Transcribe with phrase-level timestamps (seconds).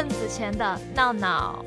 [0.00, 1.62] 交份子钱的闹闹。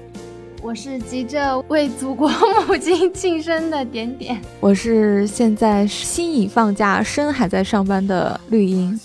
[0.60, 2.28] 我是急着为祖国
[2.68, 9.00] 母亲庆生的点点，我是现在心已放假，身还在上班的绿茵。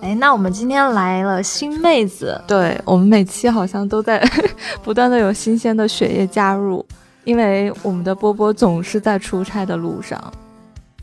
[0.00, 4.26] 哎，那我们今天来了新妹子，对我们每期好像都在
[4.82, 6.82] 不断的有新鲜的血液加入，
[7.24, 10.32] 因为我们的波波总是在出差的路上。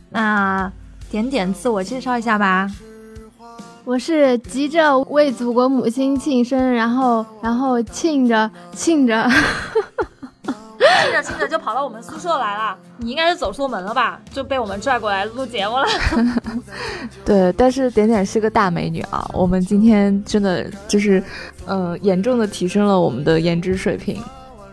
[0.10, 0.72] 那
[1.12, 2.72] 点点自我介绍一下吧。
[3.88, 9.26] 我是急着为祖国母亲庆生，然后然后庆着庆着，
[10.44, 12.78] 庆着 庆着就跑到我们宿舍来了。
[12.98, 14.20] 你应该是走错门了吧？
[14.30, 15.86] 就被我们拽过来录节目了。
[17.24, 19.26] 对，但是点点是个大美女啊。
[19.32, 21.24] 我们今天真的就是，
[21.66, 24.22] 呃，严重的提升了我们的颜值水平。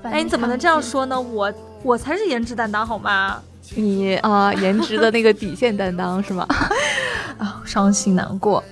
[0.02, 1.20] 哎，你怎么能这样说呢？
[1.20, 1.54] 我
[1.84, 3.40] 我才是颜值担当好吗？
[3.76, 6.44] 你啊，颜值的那个底线担当是吗？
[7.38, 8.62] 啊，伤心难过。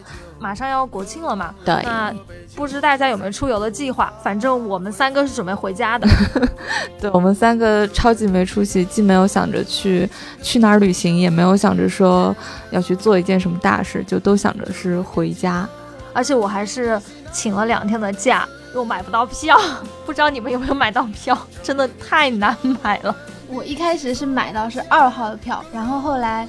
[0.42, 1.54] 马上要国庆了嘛？
[1.64, 1.74] 对。
[1.84, 2.12] 那
[2.56, 4.12] 不知大家有没有出游的计划？
[4.22, 6.08] 反正我们三个是准备回家的。
[7.00, 10.08] 对，我们三个超级没出息，既没有想着去
[10.42, 12.34] 去哪儿旅行，也没有想着说
[12.70, 15.68] 要去做一件什么大事，就都想着是回家。
[16.12, 17.00] 而且我还是
[17.32, 19.58] 请了两天的假，又买不到票。
[20.04, 21.38] 不知道你们有没有买到票？
[21.62, 23.14] 真的太难买了。
[23.48, 26.48] 我一开始是买到是二号的票，然后后来。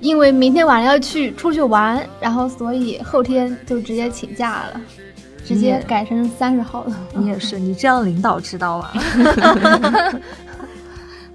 [0.00, 4.80] 因为明天晚上要去出去玩，然后所以后天就直接请假了，
[5.44, 6.96] 直接改成三十号了。
[7.14, 8.90] 你也是，你这样领导知道吗？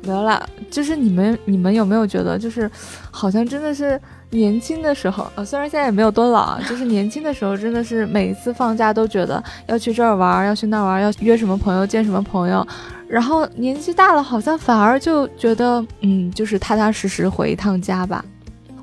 [0.01, 2.69] 没有啦，就是你们，你们有没有觉得，就是
[3.09, 3.99] 好像真的是
[4.29, 12.65] 年轻的时候，呃，虽然现在也没有多老啊，就是年轻的时候，真的是每一次放假都觉得要去这儿玩，要去那儿玩，要约什么朋友，见什么朋友。
[13.07, 18.23] 然后年纪大了，好像反而就觉得，嗯，就是踏踏实实回一趟家吧。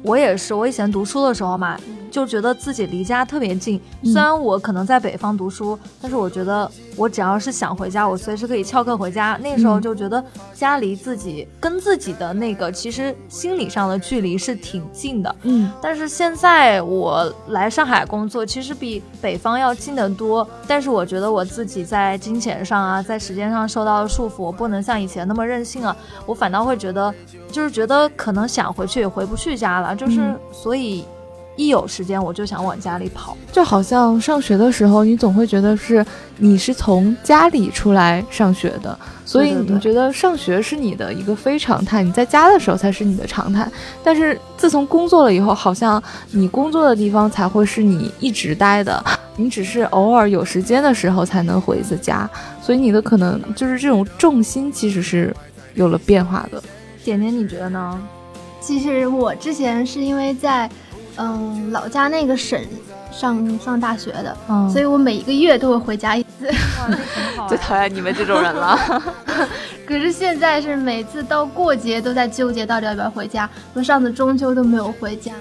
[0.02, 1.78] 我也是，我以前读书的时候嘛。
[2.12, 9.38] 就觉得自己离家特别近，虽然我可能在北方读书，但是我觉得我只要是想回家，我随时可以翘课回家。
[9.42, 15.34] 那时候就觉得家离自己跟自己的那个其实心理上的距离是挺近的。
[15.44, 20.46] 嗯，但是现在我来上海工作，其实比北方要近得多。
[20.68, 25.96] 但是我觉得我自己在金钱上啊，在时间上受到了束缚，我不能像以前那么任性了。
[26.26, 27.14] 我反倒会觉得，
[27.50, 31.06] 就是觉得可能想回去也回不去家了，就是所以。
[31.54, 36.04] 一有时间我就想往家里跑，就好像上学的时候，你总会觉得是
[36.38, 43.70] 你是从家里出来上学的，所以你觉得上学是你的一个非常态，你在家的时候才是你的常态。
[44.02, 49.04] 但是自从工作了以后，好像你工作的地方才会是你一直待的，
[49.36, 52.28] 你只是偶尔有时间的时候才能回一次家，
[52.62, 55.34] 所以你的可能就是这种重心其实是
[55.74, 56.62] 有了变化的。
[57.04, 58.00] 点点，你觉得呢？
[58.58, 60.70] 其实我之前是因为在。
[61.16, 62.60] 嗯，老家那个省
[63.12, 64.36] 上上大学的，
[64.70, 66.50] 所以我每一个月都会回家一次。
[67.48, 68.78] 最讨厌你们这种人了。
[69.86, 73.48] 可是现在是每次到过节都在纠结到底要不要回家。
[73.74, 75.32] 我上次中秋都没有回家，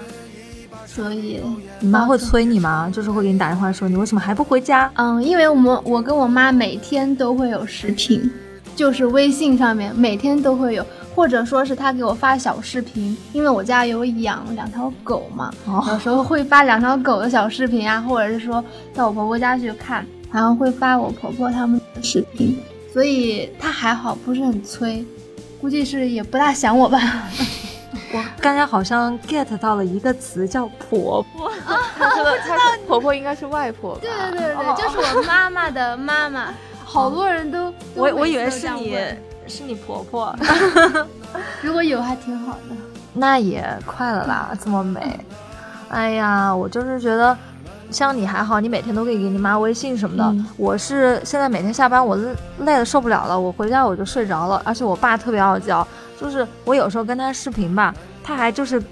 [0.86, 1.40] 所以
[1.80, 2.90] 你妈会催你吗？
[2.92, 4.90] 就是会给你打电话说你为什么还不回家？
[4.96, 8.30] 嗯，因为我们我跟我妈每天都会有视频，
[8.76, 10.84] 就是微信上面每天都会有。
[11.14, 15.52] 或者说是他给我发小视频，因为我家有养两条狗嘛，
[15.88, 18.64] 有时候会发两条狗的小视频啊，或者是说
[18.94, 22.58] 到我婆婆家去看，然后会发我婆婆他们的视频，
[22.92, 25.04] 所以他还好，不是很催，
[25.60, 26.98] 估计是也不大想我吧。
[28.14, 31.50] 我刚才好像 get 到了一个词叫婆婆，
[31.98, 32.32] 她说的
[32.86, 38.96] 婆婆应该是外婆，对对对对，就是我妈妈的妈妈，好多人都 我我以为是你。
[39.46, 40.34] 是你婆婆，
[41.62, 42.76] 如果有还挺好的，
[43.12, 45.24] 那也快了啦，这么美。
[45.88, 47.36] 哎呀，我就是觉得，
[47.90, 50.44] 像你还好，你每天都可以给你妈微信什么的。
[50.56, 52.16] 我是现在每天下班，我
[52.60, 54.62] 累的受不了了，我回家我就睡着了。
[54.64, 55.86] 而且我爸特别傲娇，
[56.18, 57.94] 就是我有时候跟他视频吧，
[58.24, 58.82] 他还就是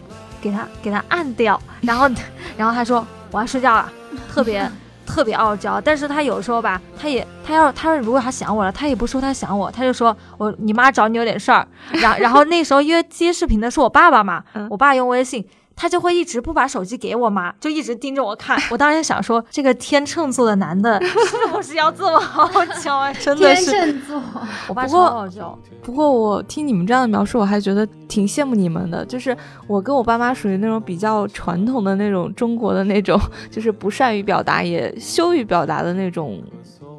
[0.42, 2.08] 给他给他按掉，然后
[2.56, 3.90] 然后他说我要睡觉了，
[4.30, 4.70] 特别。
[5.10, 15.44] 特别傲娇，但是他有时候吧，他也他要他如果他想我了，他也不说他想我，他就说我你妈找你有点事儿，然然后那时候因为接视频的是我爸爸嘛，我爸用微信。
[15.80, 18.60] 他就会一直不把手机给我妈，就一直盯着我看。
[18.70, 23.10] 我当时想说，这个天秤座的男的是不是要这么傲娇啊？
[23.14, 24.22] 真的是天秤座，
[24.68, 25.58] 我爸超傲娇。
[25.82, 29.02] 不过我听你们这样的描述，我还觉得挺羡慕你们的。
[29.06, 29.34] 就是
[29.66, 33.18] 我跟我爸妈属于那种比较传统的那种中国的那种，
[33.50, 36.42] 就是不善于表达也羞于表达的那种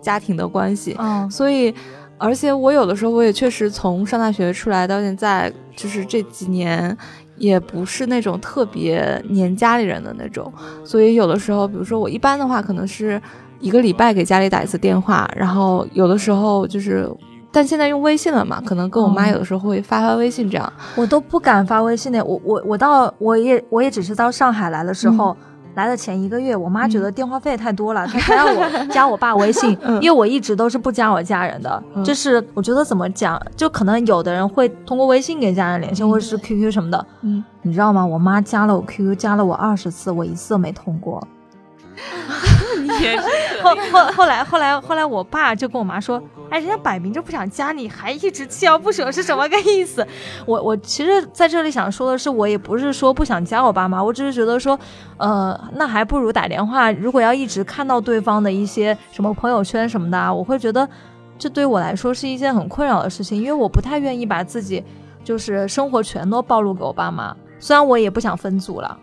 [0.02, 0.96] 家庭的关系。
[0.98, 1.72] 嗯，所以，
[2.18, 6.98] 而且我有的时候我也确实从上大学出来到现在，就是这几年。
[7.42, 10.54] 也不是那种特别黏家里人的那种，
[10.86, 13.20] 所以有的时候，比如说我一般的话，可能是
[13.60, 17.10] 一个礼拜给家里打一次电话，然后有的时候就是，
[17.52, 25.36] 但现在用微信了嘛，可能跟我妈有的时候会发发微信这样，我都不敢发微信的，我我我到我也我也只是到上海来的时候。
[25.76, 31.84] 来的前一个月，我妈觉得电话费太多了，她 才让我加我爸微信，因为我一直都是不加我家人的。
[32.04, 37.06] 就是我觉得怎么讲，就可能有的人会通过微信跟家人联系，或者是 QQ 什么的。
[37.22, 38.06] 嗯，你知道吗？
[38.06, 41.26] 我妈加了我 QQ，加了我二十次，我一次都没通过。
[43.64, 50.06] 后后后来后来后来，我爸就跟我妈说：“哎，人家摆明就不想加你，还一直锲而不舍，是什么个意思？”
[50.46, 54.78] 我我其实在这里想说的是，我也不是说不想加我爸妈，我只是觉得说，
[55.18, 56.92] 呃，那还不如打电话。
[56.92, 60.88] 如果要一直看到对方的一些什么朋友圈什么的，我会觉得
[61.38, 64.84] 这对我来说是一件很困扰的事情，因为我不太愿意把自己
[65.24, 67.36] 就是生活全都暴露给我爸妈。
[67.60, 68.98] 虽然我也不想分组了。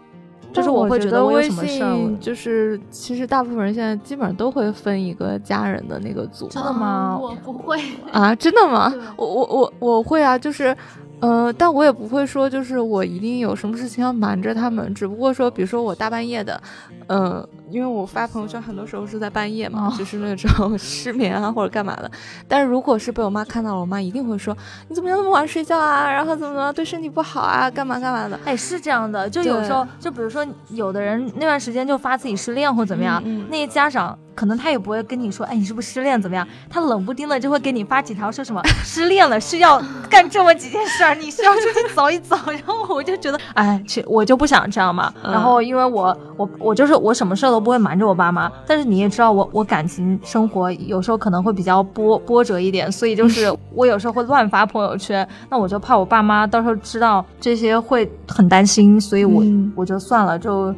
[0.52, 7.18] 就是我会觉得微信就是其实大部分人现在基本上都会分一个家人的那个组，真的吗？
[7.20, 7.78] 我不会
[8.12, 8.92] 啊，真的吗？
[9.16, 10.76] 我我我我会啊，就是。
[11.20, 14.94] 呃，但我也不会说，就是我一定有什么事情要瞒着他们。
[14.94, 16.60] 只不过说，比如说我大半夜的，
[17.08, 22.08] 嗯，因为我发朋友圈很多时候是在半夜嘛，就是那种 失眠啊或者干嘛的。
[22.46, 24.56] 但是如果是被我妈看到了，我妈一定会说
[24.88, 28.38] 你怎么那么晚睡觉啊，然后怎么怎么对身体不好啊，干嘛干嘛的。
[28.44, 33.20] 哎，是这样的，就有时候，就比如说有的人那段时间就发自己失恋或怎么样，
[33.50, 34.16] 那些家长。
[34.38, 36.46] 可能他也不会跟你说，哎，你是不是失恋怎么样？
[36.70, 42.36] 他冷不丁的就会给你发几条，说什么失恋了是要干这么几件事儿，你是要出去走一走。
[42.46, 45.12] 然后我就觉得，哎，去我就不想这样嘛。
[45.24, 59.42] 然后因为我我我就是我什么事儿都不会瞒着我爸妈，但是你也知道我我感情生活有时候可能会比较波波折一点，所以就是 我有时候会乱发朋友圈，那我就怕我爸妈到时候知道这些会很担心，所以我
[59.74, 60.72] 我就算了就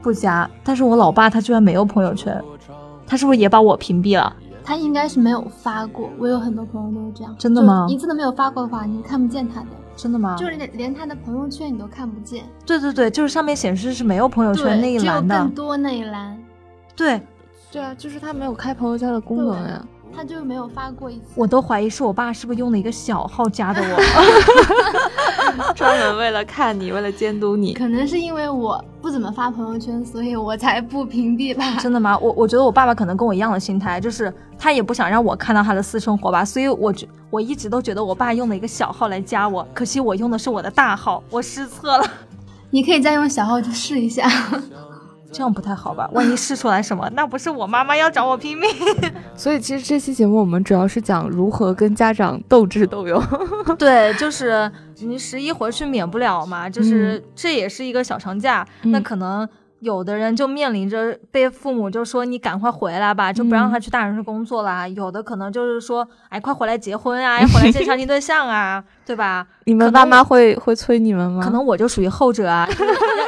[0.00, 0.48] 不加。
[0.62, 2.40] 但是我老爸他居然没有朋友圈。
[3.10, 4.32] 他是不是也把我屏蔽了？
[4.62, 6.08] 他应该是没有发过。
[6.16, 7.34] 我有很多朋友都是这样。
[7.36, 7.88] 真的吗？
[7.88, 9.66] 一次都没有发过的话，你看不见他的。
[9.96, 10.36] 真的吗？
[10.36, 12.44] 就是连连他的朋友圈你都看不见。
[12.64, 15.36] 对对对，就是上面显示是没有朋友圈那一栏的。
[15.40, 16.40] 更多那一栏。
[16.94, 17.20] 对，
[17.72, 19.84] 对啊，就是他没有开朋友圈的功能呀。
[20.14, 27.72] 他就没有发过一次，我都怀疑是我爸是不是用了一个小号加的我， 专门为了看你，为了监督你。
[27.74, 31.76] 可能是因为我不怎么发朋友圈，所以我才不屏蔽吧。
[31.80, 32.18] 真的吗？
[32.18, 36.44] 我我觉得我爸爸可能跟我一样的心态，就是他也不想让我看到他的私生活吧。
[36.44, 42.04] 所以，我觉我一直都觉得我爸用了一个小号来加我，可惜我用的是我的大号，我失策了。
[42.70, 44.28] 你可以再用小号去试一下。
[45.32, 46.08] 这样不太好吧？
[46.12, 48.68] 万一试出来什么，那不是我妈妈要找我拼命。
[49.34, 53.22] 所以其实这期节目我们主要是讲如何跟家长斗智斗勇。
[53.78, 58.66] 对，就是你十一回去免不了嘛，就是这也是一个小长假。
[58.82, 59.48] 那可能
[59.78, 64.86] 有的人就面临着被父母就说你赶快回来吧，就不让他去大城市工作啦。
[64.88, 69.46] 有的可能就是说，哎，快回来结婚啊， 要回来介绍你对象啊，对吧？
[69.64, 71.42] 你们爸妈会会催你们吗？
[71.42, 72.68] 可能我就属于后者啊，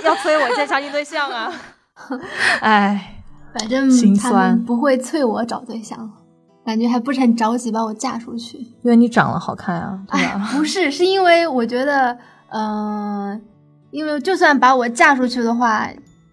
[0.02, 1.50] 要要催我介绍你对象啊。
[2.60, 3.22] 哎，
[3.54, 6.10] 反正他们不会催我找对象，
[6.64, 8.58] 感觉还不是很着急把我嫁出去。
[8.58, 10.50] 因为你长得好看啊，对吧？
[10.56, 12.16] 不是，是因为我觉得，
[12.48, 13.40] 嗯，
[13.90, 15.86] 因为就算把我嫁出去的话，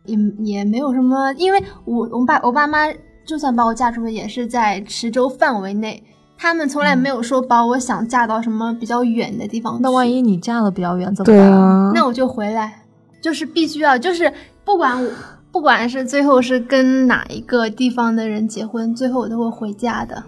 [0.05, 2.87] 也也没有什么，因为我我爸我爸妈
[3.27, 6.01] 就算把我嫁出去，也是在池州范围内，
[6.37, 9.77] 他们从来没有说把我想嫁到什么比较远的地方。
[9.81, 11.91] 那万一你嫁的比较远怎么办？
[11.93, 12.83] 那我就回来，
[13.21, 15.11] 就是必须要，就是不管我。
[15.51, 20.23] 不管是最后是跟哪一个地方的人结婚，最后我都会回家的。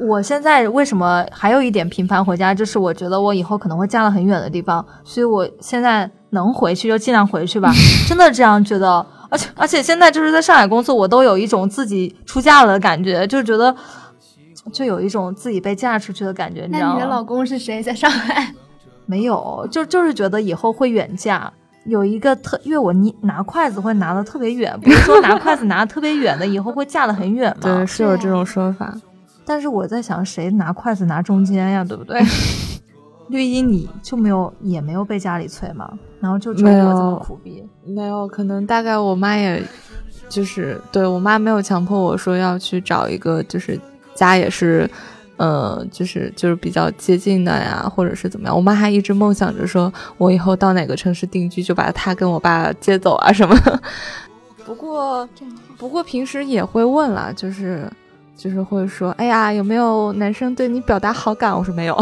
[0.00, 7.70] 我现在为什么还有一点频繁回家，就是我觉得我以后可能会嫁到很远的地方，所以我现在能回去就尽量回去吧。
[8.08, 13.74] 真的这样觉得，而且而且现在就是在上海工作，我都有一种自己出嫁了的感觉，就觉得
[14.72, 16.62] 就有一种自己被嫁出去的感觉。
[16.62, 16.94] 你知道吗？
[16.94, 17.82] 你的老公是谁？
[17.82, 18.54] 在上海？
[19.04, 21.52] 没有，就就是觉得以后会远嫁。
[21.84, 27.62] 有一个特，因为我你拿筷子会拿的特别远，不是说 拿筷子拿的特别远的以后会嫁的很远吗？
[27.62, 28.94] 对，是有这种说法。
[29.44, 31.84] 但是我在想，谁拿筷子拿中间呀？
[31.84, 32.20] 对不对？
[33.28, 35.90] 绿衣你就没有也没有被家里催吗？
[36.20, 37.64] 然后就只有我这么苦逼？
[37.84, 39.62] 没有，可能大概我妈也
[40.28, 43.78] 就是对我妈没有强迫我说要去找一个就是
[44.14, 44.88] 家也是。
[45.42, 48.54] 呃，就是就是比较接近的呀，或者是怎么样？
[48.54, 53.56] 我妈还一直梦想着说，我以后到哪个城市定居，就把她跟我爸接走啊什么。
[54.64, 55.28] 不过，
[55.76, 57.90] 不过平时也会问啦，就是
[58.36, 61.52] 就是会说，哎呀，有没有男生对你表达好感？
[61.58, 62.00] 我说没有。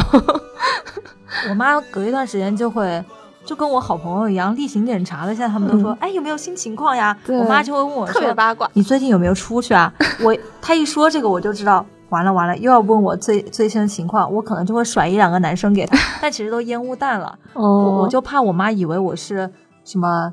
[1.48, 3.02] 我妈隔一段时间就会。
[3.42, 5.34] 就跟我好朋友一样例行检查的。
[5.34, 7.16] 现在他们都说，哎，有没有新情况呀？
[7.26, 9.92] 我妈就会问我，特别八卦，你最近有没有出去啊？
[10.20, 17.36] 我她一说这个，我就知道完了完了，又要问我最最新的情况，我可能就会甩一两个男生给他， 但其实都烟雾弹了。
[17.54, 19.50] 我我就怕我妈以为我是
[19.84, 20.32] 什么。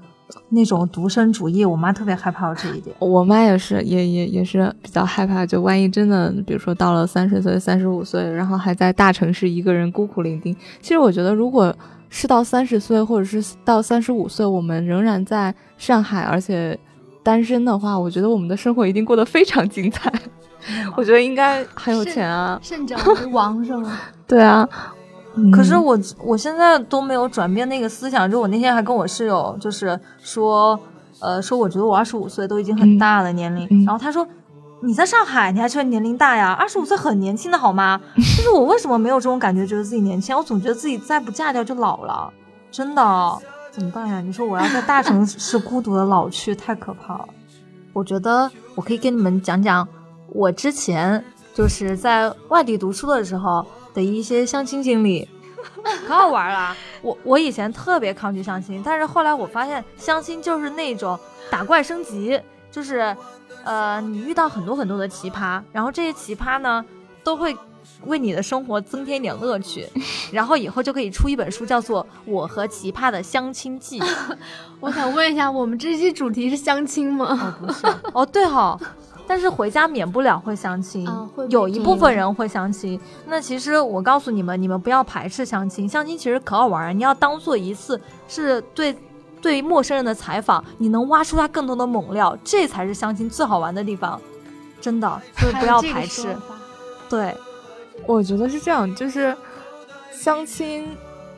[0.49, 2.93] 那种独身主义，我妈特别害怕这一点。
[2.99, 10.53] 我妈也是，也也也是比较害怕，就万一真的，比如说到了三十岁、三十五岁，然后还在大城市一个人孤苦伶仃。
[10.81, 11.73] 其实我觉得，如果
[12.09, 16.77] 是到三十岁，或者是到三十五岁，我们仍然在上海，而且
[17.23, 20.11] 单身的话，我觉得我们的生活一定过得非常精彩。
[20.95, 23.97] 我觉得应该很有钱啊，甚至为王是吗？
[24.27, 24.67] 对啊。
[25.53, 30.79] 可是我我现在都没有转变那个思想，就我那天还跟我室友就是说，
[31.19, 34.27] 呃，说我觉得我二十五岁都已经很大了年龄，然后他说
[34.81, 36.53] 你在上海你还觉得年龄大呀？
[36.53, 38.01] 二十五岁很年轻的好吗？
[38.17, 40.35] 就是我为什么没有这种感觉，觉得自己年轻？
[40.35, 42.33] 我总觉得自己再不嫁掉就老了，
[42.71, 43.37] 真的
[43.69, 44.19] 怎么办呀？
[44.21, 47.27] 你说我要在大城市孤独的老去，太可怕了。
[47.93, 49.87] 我觉得我可以跟你们讲讲
[50.37, 51.23] 我之前
[51.55, 53.65] 就是在外地读书的时候。
[53.95, 55.27] 的一些相亲经历，
[56.05, 56.77] 可好玩了。
[57.01, 62.39] 我我以前特别抗拒相亲，但是后来我发现相亲就是那种打怪升级，
[62.69, 63.17] 就是
[63.63, 66.85] 呃你遇到很多很多的奇葩，然后这些奇葩呢
[67.23, 67.57] 都会
[68.05, 69.89] 为你的生活增添一点乐趣，
[70.31, 73.99] 然后以后就可以出一本书，叫做《我和奇葩的相亲记
[74.79, 77.25] 》。我想问一下，我们这期主题是相亲吗？
[77.25, 77.87] 哦，不是。
[78.13, 78.79] 哦，对哈。
[79.27, 81.05] 但是回家免不了会相亲，
[81.49, 82.99] 有一部分人会相亲。
[83.25, 86.93] 那其实我告诉你们，你们不要排斥相亲，相亲其实可好玩儿。
[86.93, 88.97] 你要当做一次是对
[89.41, 94.19] 对陌生人的采访，你能挖出他更多的猛料，这才是相亲最好玩的地方。
[94.79, 96.35] 真的， 所以不要排斥。
[97.09, 97.35] 对，
[98.05, 99.35] 我觉得是这样，就是
[100.11, 100.87] 相亲。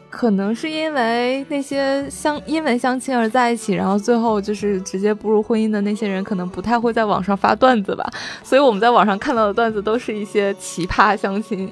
[0.09, 8.03] 可能是因为那些相因为相亲而在一起，然后最后就是直接步入婚姻的那些人，可能不太会在网上发段子吧。
[8.43, 11.71] 所以我们在网上看到的段子都是一些奇葩相亲，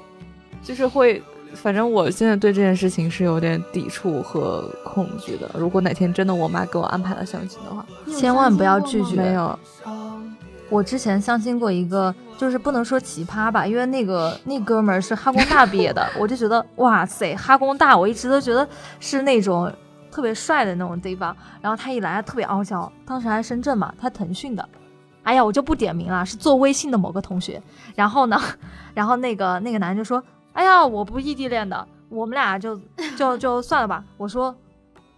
[0.62, 1.20] 就是会，
[1.54, 5.50] 反正我现在对这件事情是有点抵触和恐惧的。
[5.54, 7.84] 如果哪天真的我妈给我安排了相亲的话，
[8.16, 9.16] 千万不要拒绝。
[9.16, 9.58] 没有。
[10.70, 18.68] 我之前相亲过一个，就是不能说奇葩吧，因为那个那哥们儿是哈工大毕业的， 我就觉得哇塞，哈工大，我一直都觉得
[19.00, 19.72] 是那种
[20.10, 21.34] 特别帅的那种地方。
[21.62, 24.68] 然后他一来特别傲娇，当时还深圳嘛，他腾讯的，
[25.22, 27.62] 哎呀，我就不点名了，是做微信的某个同学。
[27.94, 28.38] 然后呢，
[28.92, 30.22] 然后那个那个男就说，
[30.52, 32.78] 哎呀，我不异地恋的，我们俩就
[33.16, 34.04] 就就算了吧。
[34.18, 34.54] 我说，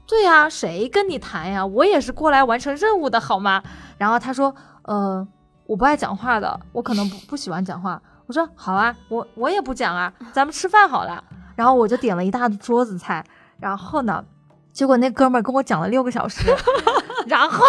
[0.06, 1.66] 对呀，谁跟你谈呀？
[1.66, 3.60] 我也是过来完成任务的好吗？
[3.98, 5.26] 然后他说，呃。
[5.70, 8.02] 我不爱讲话的，我可能不不喜欢讲话。
[8.26, 11.22] 我说好啊，我我也不讲啊，咱们吃饭好了。
[11.54, 13.24] 然后我就点了一大桌子菜，
[13.60, 14.24] 然后呢，
[14.72, 16.52] 结果那哥们儿跟我讲了六个小时，
[17.28, 17.64] 然后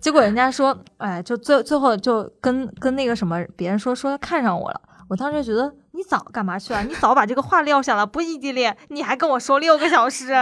[0.00, 4.78] 结果人家说，哎，就最最后就跟跟那个什么别人说说看上我了。
[5.08, 6.82] 我当时觉得你早干嘛去了？
[6.82, 10.34] 你早把这个话撂下了，不异地恋，你还跟我说六个小时，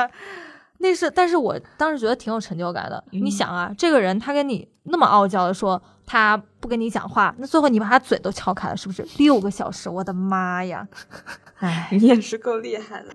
[0.79, 3.05] 那是，但是我当时觉得挺有成就感的。
[3.13, 5.81] 你想啊，这个人他跟你那么傲娇的说。
[6.13, 9.07] 他不跟你讲话，那最后你把他嘴都撬开了，是不是？
[9.17, 10.85] 六个小时，我的妈呀！
[11.61, 13.15] 哎，你也是够厉害的。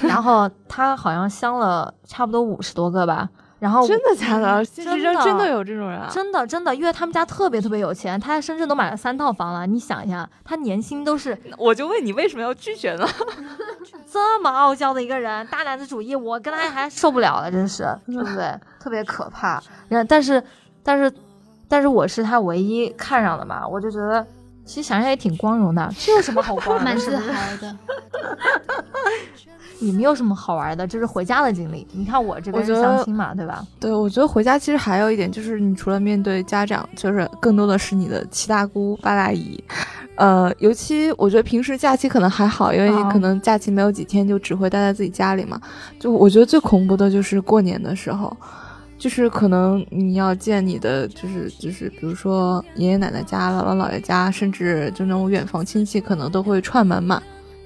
[0.08, 3.28] 然后他好像相了差不多五十多个吧。
[3.58, 4.64] 然后真的假的？
[4.64, 6.00] 真的真的有这种人？
[6.10, 9.66] 真的真的，因为他们家特别特别有钱，他在深圳都买了三套房了。
[9.66, 11.38] 你想一下，他年薪都是……
[11.58, 13.06] 我就问你为什么要拒绝呢？
[14.10, 18.58] 这么傲娇的一个人，大男子主义，我跟他还受不了了，真是，对不对？
[18.80, 19.62] 特别可怕。
[20.08, 20.42] 但是，
[20.82, 21.12] 但是。
[21.68, 24.24] 但是我是他唯一看上的嘛，我就觉得
[24.64, 26.84] 其实想想也挺光荣的，这有什么好光荣？
[26.84, 27.76] 蛮自豪的。
[29.78, 30.86] 你们有什么好玩的？
[30.86, 31.86] 就是回家的经历。
[31.92, 33.62] 你看我这边相亲嘛，对吧？
[33.78, 39.62] 对，我觉得回家其实还有一点，就是你除了面对家长，就是更多的是你的七大姑八大姨。
[40.14, 45.60] 呃，尤其我觉得平时假期可能还好，因为可能假期没有几天，就只会待在自己家里嘛。
[46.00, 48.34] 就我觉得最恐怖的就是过年的时候。
[48.98, 57.22] 就是可能你要见你的，就是就是，比如说爷爷奶奶家、姥姥姥爷家，甚至就那种远房亲戚，可能都会串门嘛。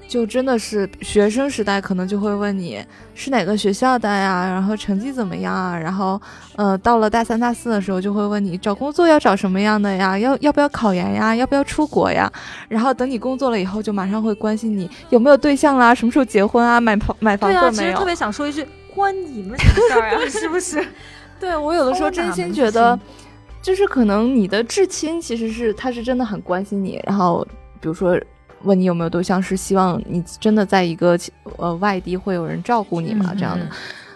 [0.08, 2.84] 就真的是学生时代，可能就会问你
[3.14, 5.78] 是哪个学校的呀，然后成绩怎么样啊？
[5.78, 6.20] 然后，
[6.56, 10.18] 呃，到了大三、大四的时候，就会问你找工作要找什么样的呀？
[10.18, 11.37] 要要不要考研呀？
[11.37, 12.28] 要不要出国呀？
[12.68, 16.80] 然后等你工作了以后，就马上会关心你有没有对象啦，什么时候结婚啊？
[16.80, 17.60] 买房买房子没有？
[17.60, 20.18] 对啊，其实特别想说一句，关你们什么事儿啊？
[20.28, 20.84] 是不是？
[21.40, 22.97] 对我有的时候真心觉得，
[23.62, 27.44] 就是可能你的至亲其实是他是真的很关心你，然后
[27.80, 28.16] 比如说
[28.62, 31.18] 问你有没有对象，是希望你真的在一个
[31.56, 33.32] 呃外地会有人照顾你嘛？
[33.35, 33.66] 这样的。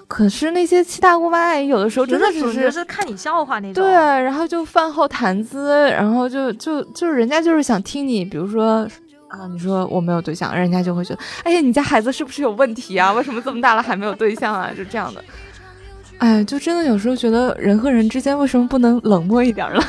[0.06, 3.82] 可是那些七大姑八大姨有的时候真的只是是看你笑话那种。
[3.82, 8.86] 对，然后就饭后谈资，然后就就就是人家就是想听你，比如说
[9.28, 13.12] 啊，你说我没有对象，人家就会觉得，哎呀，你家孩子是不是有问题啊？
[13.14, 14.70] 为什么这么大了还没有对象啊？
[14.76, 15.24] 就这样的。
[16.18, 19.82] 哎，就真的有时候觉得人和人之间为什么不能冷漠一点了？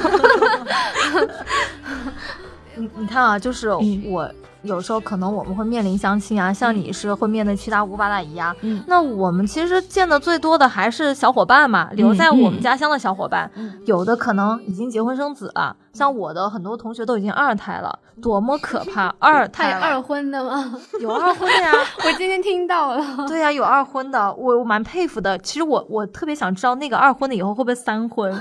[2.76, 4.30] 你你看啊，就是我。
[4.66, 13.50] 有时候可能我们会面临相亲啊，像你是会面对七大姑八大姨啊，嗯那我们其实见的最多的还是小伙伴嘛，留在我们家乡的小伙伴，
[13.86, 19.14] 有的可能已经结婚生子了，像我的很多同学都已经二胎了，多么可怕！
[19.20, 20.74] 二 胎二婚的吗？
[21.00, 21.72] 有二婚的呀，
[22.06, 23.28] 我今天听到了。
[23.28, 25.38] 对呀，有二婚的，我我蛮佩服的。
[25.40, 28.34] 其实我我特别想知道那个二婚的以后会不会三婚，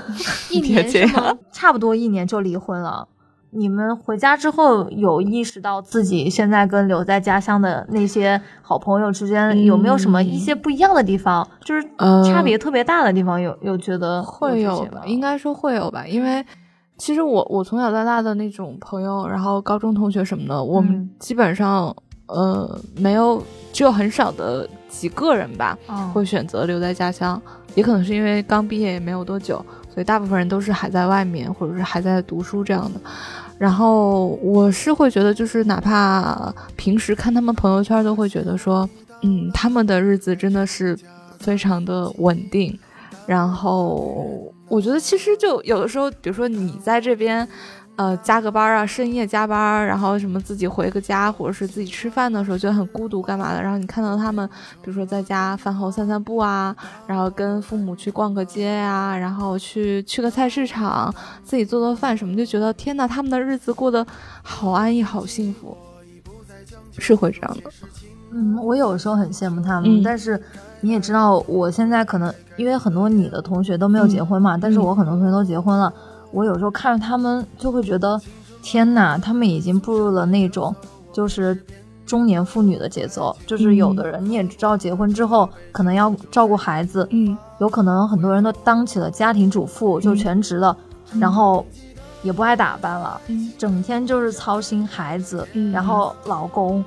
[0.49, 0.85] 一年？
[1.51, 3.07] 差不多一年就离婚了。
[3.55, 11.47] 你们回家之后有意识到自己现在跟留在家乡的那些好朋友之间有没有什么一些不一样的地方？
[11.61, 11.81] 就是
[12.25, 15.03] 差别特别大的地方，有有觉得会有吧？
[15.05, 16.45] 应该说会有吧，因为
[16.97, 21.95] 其实我我从小到大的那种朋友，然后高中同学什么的，我们基本上
[22.27, 25.77] 呃没有，只有很少的几个人吧
[26.13, 27.41] 会选择留在家乡，
[27.73, 32.99] 也可能是因为刚毕业也没有多久，所以大部分人都是还在外面或者是还在读书这样的。
[33.57, 38.89] 然后我是会觉得，就是哪怕平时看他们朋友圈，都会觉得说，
[39.21, 40.97] 嗯，他们的日子真的是
[41.39, 42.77] 非常的稳定。
[43.25, 47.47] 然后我觉得，其实就有的时候，比如说你在这边。
[47.97, 53.61] 呃，加个班啊，深夜加班，然后什么自己回个家，或者是自己吃饭的时候觉得很孤独，干嘛的？
[53.61, 54.45] 然后你看到他们，
[54.81, 56.75] 比如说在家饭后散散步啊，
[57.07, 64.05] 然后跟父母去逛个街呀，然后去去个菜市场，自己做做饭什么，就觉得天呐，他们的日子过得
[64.43, 65.77] 好安逸，好幸福，
[66.97, 67.71] 是会这样的。
[68.33, 70.37] 嗯，我有时候很羡慕他们，但是
[70.81, 75.93] 你也知道，我现在可能因为很多你的同学都没有结婚嘛，但是我很多同学都结婚了。
[76.35, 78.19] 我有时候看着他们，就会觉得，
[78.61, 80.75] 天哪，他们已经步入了那种
[81.13, 81.57] 就是
[82.05, 83.33] 中年妇女的节奏。
[83.47, 90.75] 就是有的人你也知道，结婚之后可能要照顾孩子，嗯，有可能很多人都当起了家庭主妇，就全职了，
[91.21, 91.65] 然后
[92.21, 93.21] 也不爱打扮了，
[93.57, 96.83] 整天就是操心孩子，然后老公。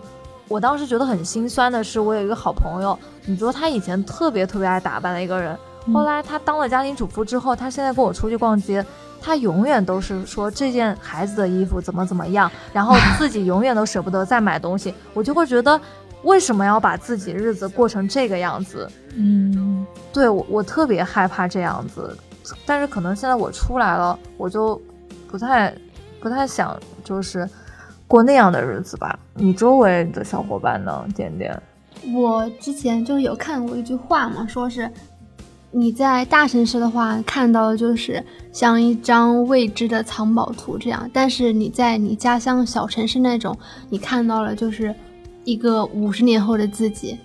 [0.46, 5.56] 我当时觉得很心酸的是，我有一个好朋友，你说他以前特别特别爱打扮的一个人，
[5.94, 8.84] 后来他当了家庭主妇之后，他现在跟我出去逛街。
[9.20, 14.94] 他永远都是说这件孩子的衣服怎么怎么样，然后 自己永远都舍不得再买东西。
[15.12, 15.81] 我就会觉得，
[16.22, 18.88] 为什么要把自己日子过成这个样子？
[19.14, 22.16] 嗯，对我我特别害怕这样子。
[22.64, 24.81] 但是可能现在我出来了，我就
[25.28, 25.74] 不太
[26.20, 27.46] 不太想就是
[28.07, 29.18] 过那样的日子吧。
[29.35, 31.61] 你周围的小伙伴呢，点点？
[32.14, 34.90] 我之前就有看过一句话嘛，说是。
[35.70, 43.57] 你在大城市的话，看到的就是像一张未知的藏宝图这样；但是你在你家乡小城市那种，
[43.90, 44.94] 你看到了就是
[45.44, 47.18] 一个五十年后的自己，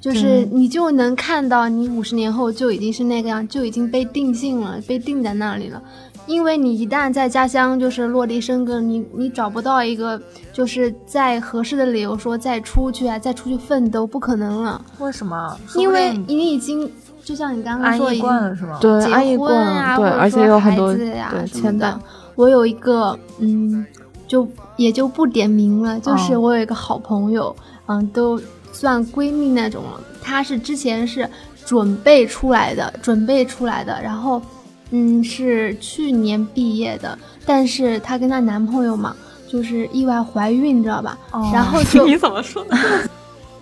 [0.00, 5.82] 就是你就能看到你五十年后就已经是那个样，就已经被定性了，被定在那里了。
[6.28, 10.20] 因为你一旦在家乡就是落地生根，你你找不到一个
[10.52, 14.84] 就是在合适的理由说再出去啊，再出去奋斗，不可能了。
[15.00, 15.58] 为什么？
[15.74, 16.88] 因为你已经。
[17.28, 18.78] 就像你刚刚说，已经是吗？
[18.80, 22.00] 对，结婚啊，或者说孩子呀什么的。
[22.36, 23.84] 我有一个，嗯，
[24.26, 26.00] 就也就不点名了。
[26.00, 28.40] 就是我有一个好朋友，嗯，都
[28.72, 30.00] 算闺蜜那种了。
[30.22, 31.28] 她是之前是
[31.66, 34.40] 准备出来的，准备出来的，然后，
[34.88, 37.18] 嗯，是去年毕业的。
[37.44, 39.14] 但是她跟她男朋友嘛，
[39.46, 41.18] 就是意外怀孕，你知道吧？
[41.52, 42.76] 然后 就你怎么说的？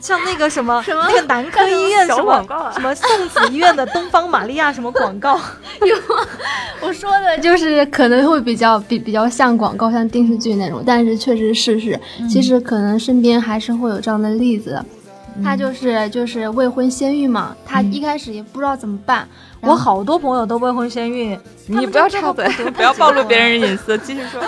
[0.00, 5.38] 像那个什么什么那个男科医院什么什么送子医院的东方玛利亚什么广告，
[5.80, 5.96] 有，
[6.80, 14.84] 我说的就是可能会比较比比较像广告，像电视剧那种，但是确实事实，其实可能身边还是会有这样的例子。
[15.44, 19.28] 他就是就是未婚先孕嘛，他一开始也不知道怎么办。
[19.60, 24.40] 我好多朋友都未婚先孕，你不要插嘴，不要暴露别人隐私，继续说。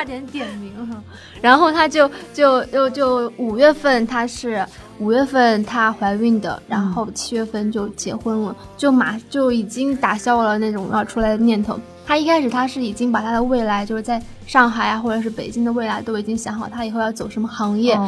[0.00, 1.02] 差点点名了。
[1.42, 4.66] 然后他就就就就五月份他是
[4.98, 11.78] 五月份她怀孕的，然后七月份就结婚了，就马就已经打消了那种要出来的念头。
[12.06, 17.98] 她一开始她是已经把她的未来就是在上海啊，或者是北京的未来都已经想好，她以后要走什么行业，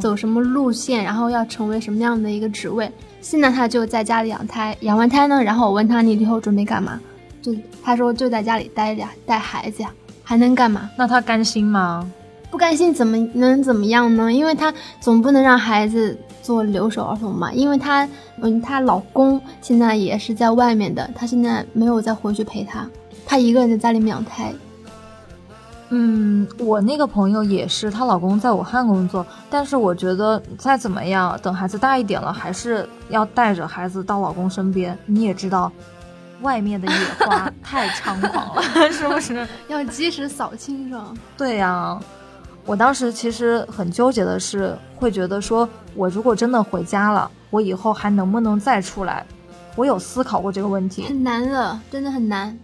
[0.00, 2.90] 走什么路线，然后要成为什么样的一个职位。
[3.20, 6.98] 现在她就在家里养胎，养完胎呢，然后我问她你以后准备干嘛？
[7.40, 9.90] 就她说就在家里待着，带孩子呀，
[10.32, 10.88] 还能干嘛？
[10.96, 12.10] 那他甘心吗？
[12.50, 14.32] 不甘心怎么能怎么样呢？
[14.32, 17.52] 因为她总不能让孩子做留守儿童嘛。
[17.52, 18.08] 因为她，
[18.40, 22.88] 嗯，她老公现在也是在外面的，她现在没有再回去陪她，
[23.26, 24.50] 她一个人在家里面养胎。
[25.90, 34.98] 嗯，我那个朋友也是，她老公在武汉工作，但是我觉得再怎么样，等孩子大一点了，还是要带着孩子到老公身边。
[35.04, 35.70] 你也知道。
[36.42, 39.46] 外面的野花 太猖狂了， 是不是？
[39.68, 41.12] 要及时扫清是吧？
[41.36, 41.98] 对呀，
[42.66, 49.24] 我当时其实很纠结的是，会觉得说，我如果真的回家了，我以后还能不能再出来？
[49.74, 52.58] 我有思考过这个问题，很难的，真的很难。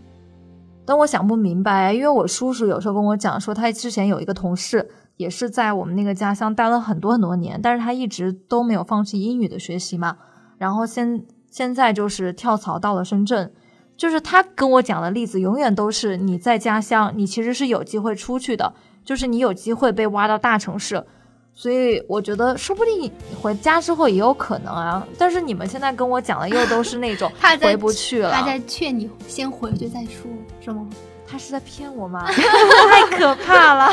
[0.85, 10.17] 但我想不明白，因为我叔叔有时候跟我讲说，他之前有一个同事，也是在我们那个家乡待了很多很多年，但是他一直都没有放弃英语的学习嘛，
[10.59, 13.53] 然后现现在就是跳槽到了深圳。
[13.99, 18.73] 就是他跟我讲的例子，永远都是你在家乡，你其实是有机会出去的，
[19.05, 21.05] 就是你有机会被挖到大城市，
[21.53, 23.11] 所以我觉得说不定
[23.43, 25.05] 回家之后也有可能啊。
[25.19, 27.29] 但是你们现在跟我讲的又都是那种
[27.61, 30.31] 回不去了，他在劝你先回去再说，
[30.61, 30.87] 是吗？
[31.27, 32.25] 他是在骗我吗？
[32.31, 33.91] 太可怕了，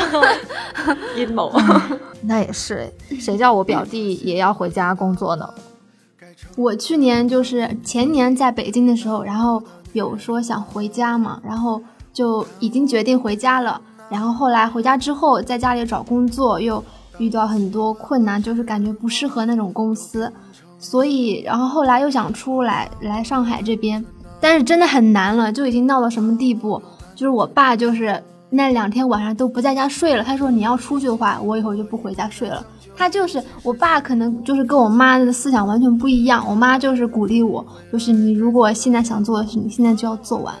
[1.18, 1.52] 阴谋。
[2.22, 2.88] 那也是，
[3.20, 5.52] 谁叫我表弟也要回家工作呢？
[6.56, 9.60] 我去年就是前年在北京的时候，然后。
[9.96, 11.80] 有说想回家嘛，然后
[12.12, 13.80] 就已经决定回家了。
[14.10, 16.84] 然后后来回家之后，在家里找工作又
[17.18, 20.30] 遇到很多困难，就是感觉不适合那种公司，
[20.78, 24.04] 所以然后后来又想出来来上海这边，
[24.38, 26.80] 但是真的很难了，就已经闹到什么地步，
[27.14, 30.22] 就是我爸就是那两天晚上都不在家睡了。
[30.22, 32.64] 他说你要出去的话，我以后就不回家睡了。
[32.96, 36.44] 他就是我爸，可能就是跟我妈的思想完全不一样。
[36.48, 40.54] 我妈就是鼓励我，就是你如果现在想做的事，你现在就要做完。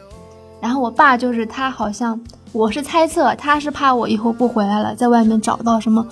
[0.60, 2.20] 然后我爸就是他，好像
[2.52, 6.06] 我是猜测，他是怕我以后不回来了，在外面找到什么，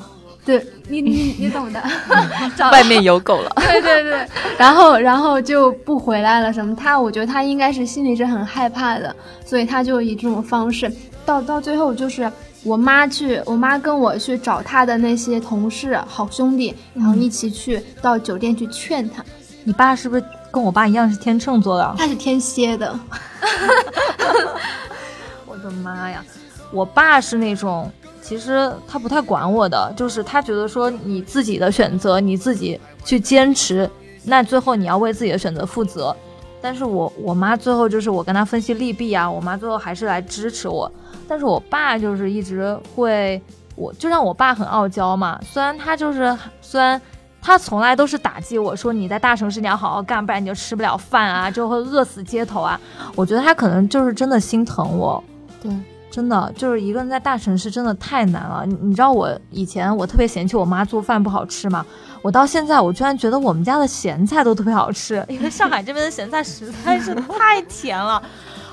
[0.45, 1.83] 对你你你懂的，
[2.73, 3.51] 外面有狗了。
[3.61, 6.75] 对对对，然后然后就不回来了什么。
[6.75, 10.91] 他我觉得他应该是心里是很害怕的，所以他就以这种方式，
[11.27, 12.31] 到到最后就是。
[12.65, 19.23] 我妈去，我妈跟我去找她的那些同事、好兄弟，然后一起去到酒店去劝他。
[19.65, 21.95] 你爸是不是跟我爸一样是天秤座的？
[21.99, 22.99] 他是天蝎的。
[25.47, 26.25] 我的妈呀！
[26.73, 27.91] 我爸是那种，
[28.23, 33.89] 其实他不太管我的，就是他觉得说你自己的选择，你自己去坚持，
[34.25, 36.17] 那最后你要为自己的选择负责。
[36.63, 40.91] 但是我我妈最后就是我跟她分析利弊啊，我妈最后还是来支持我。
[41.29, 43.41] 但是我爸就是一直会，
[43.77, 45.39] 我就让我爸很傲娇嘛。
[45.43, 47.01] 虽然他就是，虽然
[47.43, 52.81] 他从来都是打击我说你在大城市你要好好干，不然你就吃不了饭啊， 就会饿死街头啊。
[53.15, 55.23] 我觉得他可能就是真的心疼我。
[55.63, 55.71] 对，
[56.11, 58.65] 真的就是一个人在大城市真的太难了。
[58.67, 61.85] 你你知道我以前我特别嫌弃我妈做饭不好吃嘛？
[62.23, 68.23] 我到现在我居然觉得我们家的咸菜都特别好吃， 因为上海这边的咸菜实在是太甜了。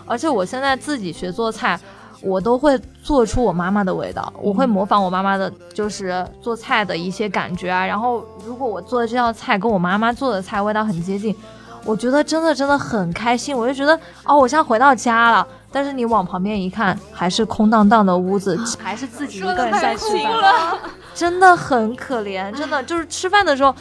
[0.06, 1.80] 而且我现在自己学做菜。
[2.22, 7.86] 我都会做出我妈妈的味道，我会模仿我妈妈的，就是做菜的一些感觉啊。
[7.86, 11.36] 然后，如果我做的这道菜跟我妈妈做的菜味道很接近，
[11.84, 13.58] 我觉得真的真的很开心。
[13.58, 15.48] 我就觉得哦，我像回到家了。
[15.72, 20.78] 但是你往旁边一看，还是空荡荡的屋子，还是自己一个人在吃饭，
[21.16, 22.52] 真的很可怜。
[22.54, 23.74] 真的就是吃饭的时候，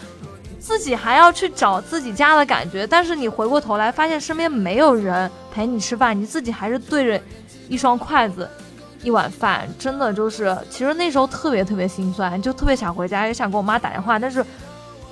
[0.59, 7.20] 自己还要去找自己家的感觉，但是你回过头来发现身边没有人陪你吃饭，你自己还是对着。
[7.70, 8.50] 一双筷子，
[9.02, 14.18] 一碗饭，真的就是，其实那时候特别特别心酸，就特别想回家，也想给我妈打电话。
[14.18, 14.44] 但是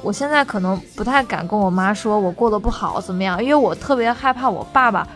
[0.02, 5.06] 我现在可能不太敢跟我妈说我过得不好怎么样，因为我特别害怕我爸爸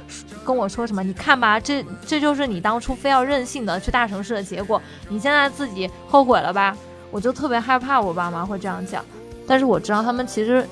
[0.45, 1.03] 跟我说什么。
[1.03, 6.77] 你看吧，这这就是你当初非要任性的去大城市的结果，你现在自己后悔了吧？
[7.11, 9.05] 我就特别害怕我爸妈会这样讲。
[9.47, 10.65] 但是我知道他们其实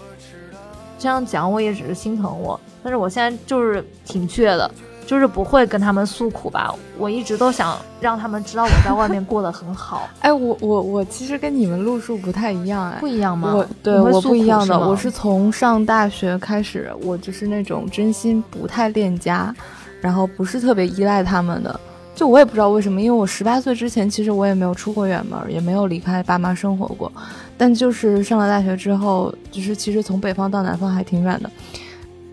[0.98, 2.59] 这样讲，我也只是心疼我。
[2.83, 4.70] 但是我现在就是挺倔的。
[5.11, 10.09] 就是不会跟他们诉苦吧，我一直都想让他们知道我在外面过得很好。
[10.23, 13.53] 哎，我我我其实跟你们路数不太一样，哎，不一样吗？
[13.53, 19.53] 我对我不一样的，我是从上大学开始，我就是那种真心不太恋家，
[20.01, 21.81] 然后不是特别依赖他们的。
[22.14, 27.11] 就我也不知道为什么，因为我十八岁之前其实我也没有出过远门，也没有离开爸妈生活过，
[27.59, 31.51] 但就是上了大学之后，就是其实从北方到南方还挺远的。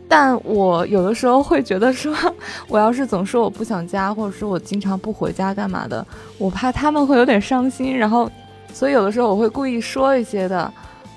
[0.08, 2.16] 但我有的时候会觉得说，
[2.68, 6.06] 我要是总说我不想家，或者说我经常不回家干嘛的，
[6.38, 7.98] 我怕他们会有点伤心。
[7.98, 8.30] 然后，
[8.74, 10.72] 所以有的时候我会故意说一些的，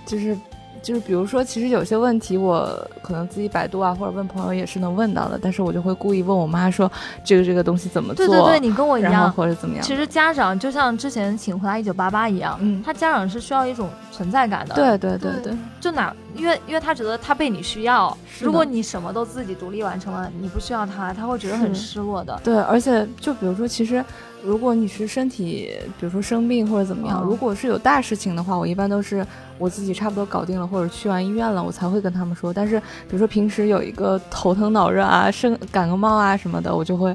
[0.04, 0.36] 就是
[0.82, 2.66] 就是比如说，其实有些问题我
[3.02, 6.90] 可能自己百度啊，或者问朋友也是能问到的，但是我就会故意问我妈说
[7.24, 8.26] 这个这个东西怎么做？
[8.26, 9.84] 对对对，你跟我一样，或者怎么样？
[9.84, 14.74] 其实家长就像之前请回答一九八八一样，嗯，他家长是需要一种存在感的。
[14.74, 22.40] 对对对对，就哪，因为因为他觉得他被你需要，如果你什么都自己独立完成了，你不需要他，他会觉得很失落的。
[22.42, 24.04] 对，而且就比如说，其实。
[24.44, 29.26] 如果你是身体，比如说生病或者怎么样，如果是有大事情的话，我一般都是
[29.58, 32.52] 我自己差不多搞定了，或者去完医院了，我才会跟他们说。
[32.52, 37.14] 但是，比如说平时有一个头疼脑热啊，生感个冒啊什么的，我就会，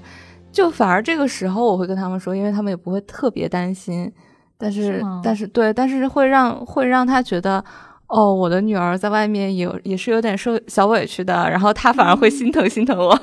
[0.51, 4.11] 就反而这个时候我会跟他们说，因为他们也不会特别担心。
[4.57, 7.63] 但是，但是对，但是会让会让他觉得，
[8.07, 13.19] 哦，我的女儿在外面有也是有点受小委屈的，然后他反而会心疼心疼我。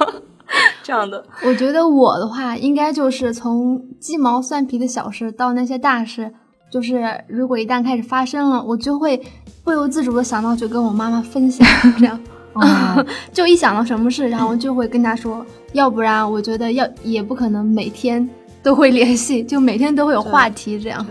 [0.83, 6.33] 这样的，我觉得我的话应该就是从鸡毛蒜皮的小事到那些大事，
[6.71, 9.21] 就是如果一旦开始发生了，我就会
[9.65, 11.67] 不由自主的想到就跟我妈妈分享，
[11.99, 12.21] 这样
[13.33, 18.29] 就一想到什么事，然后就会跟她说，要不然我觉得要也不可能每天
[18.63, 21.07] 都会联系，就每天都会有话题这样。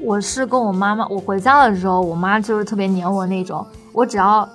[0.00, 4.48] 我是跟我妈妈，我回家的时候，我妈就是特别黏我那种，我只要。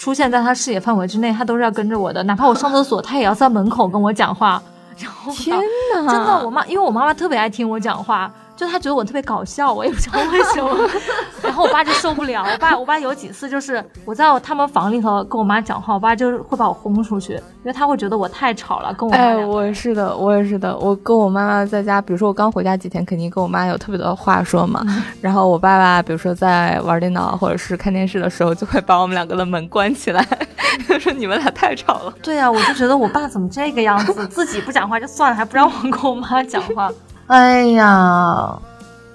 [0.00, 4.60] 出现在他视野范围之内，他都是要跟着我的，哪怕我上厕所，他也要在门口跟我讲话。
[4.96, 5.54] 然后，天
[5.92, 8.32] 哪，真的，我妈，因为我妈妈特别爱听我讲话。
[8.60, 10.86] 就他觉得我特别搞笑，我也不知道为什么。
[11.42, 18.92] 然后我爸就受不了，我爸我爸有几次就是我在他们房里头跟我妈讲话，我爸就会把我轰出去，因为他会觉得我太吵了。
[18.92, 20.76] 跟我哎，我也是的，我也是的。
[20.76, 24.84] 我跟我妈妈在家，比如说我刚回家几天，肯定跟我妈有特别多的话说嘛。
[25.22, 30.22] 然后我爸爸，比如说在玩电脑或者是看电视的时候，就会把我们两个的门关起来，
[31.00, 32.12] 说你们俩太吵了。
[32.22, 36.92] 对呀，我就觉得我爸怎么这个样子，自己不讲话就算了，还不让我跟我妈讲话。
[37.30, 38.58] 哎呀，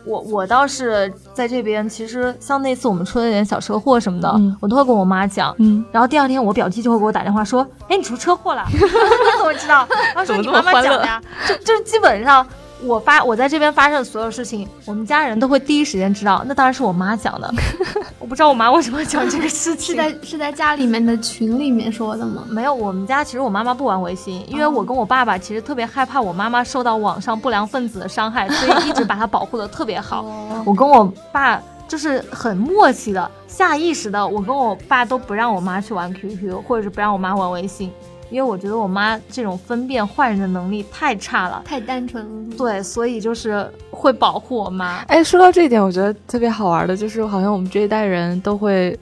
[0.06, 5.54] 我我倒是在这边，其实像那次我们出了点小车祸什么的，我都会跟我妈讲。
[5.60, 8.66] 嗯，然后第二天我表弟就会给我打电话说：“哎，你出车祸了？
[8.72, 12.48] 你怎么知道？”然后说你妈妈讲的呀，就就是基本上。
[12.86, 16.44] 我发我在这边发生的所有事情，我们家人都会第一时间知道。
[16.46, 17.52] 那当然是我妈讲的，
[18.20, 19.96] 我不知道我妈为什么讲这个事情。
[19.96, 22.44] 是在是在家里面的群里面说的吗？
[22.50, 30.26] 没有，我们家其实我妈妈不玩微信，因为我跟我爸爸其实特别害怕我妈妈受到网上不良分子的伤害，所以一直把她保护的特别好。
[30.66, 37.92] 我跟我爸就是很默契的，下意识的，我跟我爸都不让我妈去玩 QQ，或者是不让我妈玩微信。
[38.36, 42.56] 因为我觉得我妈这种分辨坏人的能力太差了，太单纯了。
[42.58, 44.98] 对，所以就是会保护我妈。
[45.08, 49.00] 哎，说到这一点，我觉得特别好玩的，就是好像我们这一代人都会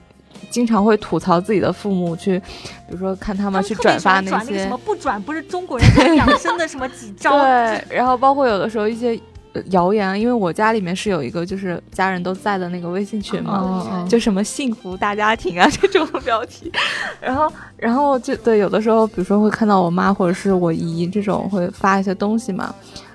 [0.51, 7.31] 经常会吐槽自己的父母，去比如说看他们去转发那些什么不转不是中国人养生的什么几 招。
[7.31, 9.19] 对，然后包括有的时候一些。
[9.71, 16.71] 谣言，因为我家里面是有一个就是家人都在的那个微信群嘛，就什么幸福大家庭啊这种标题，
[17.21, 22.73] 然后然后就对，有的时候比如说会看到我妈或者是我姨这种会发一些东西嘛，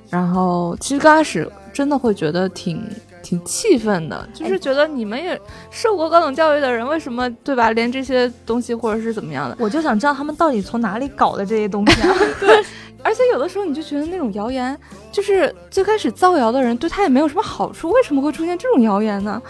[0.09, 2.83] 然后其实刚开始真的会觉得挺
[3.23, 5.39] 挺气愤的，就是觉得你们也
[5.71, 7.73] 受过高等教育的人，为什么对吧？
[7.73, 12.15] 连这些东西或者是怎么样的，我就想知道他们到底从哪里搞的这些东西啊？
[12.39, 12.65] 对。
[13.03, 14.79] 而且有的时候你就觉得那种谣言，
[15.13, 19.41] 就是最开始造谣的人对他也没有什么好处，为什么会出现这种谣言呢？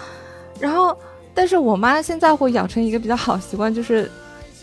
[0.60, 0.96] 然后，
[1.34, 4.10] 但是我妈现在会养成一个比较好习惯，就是，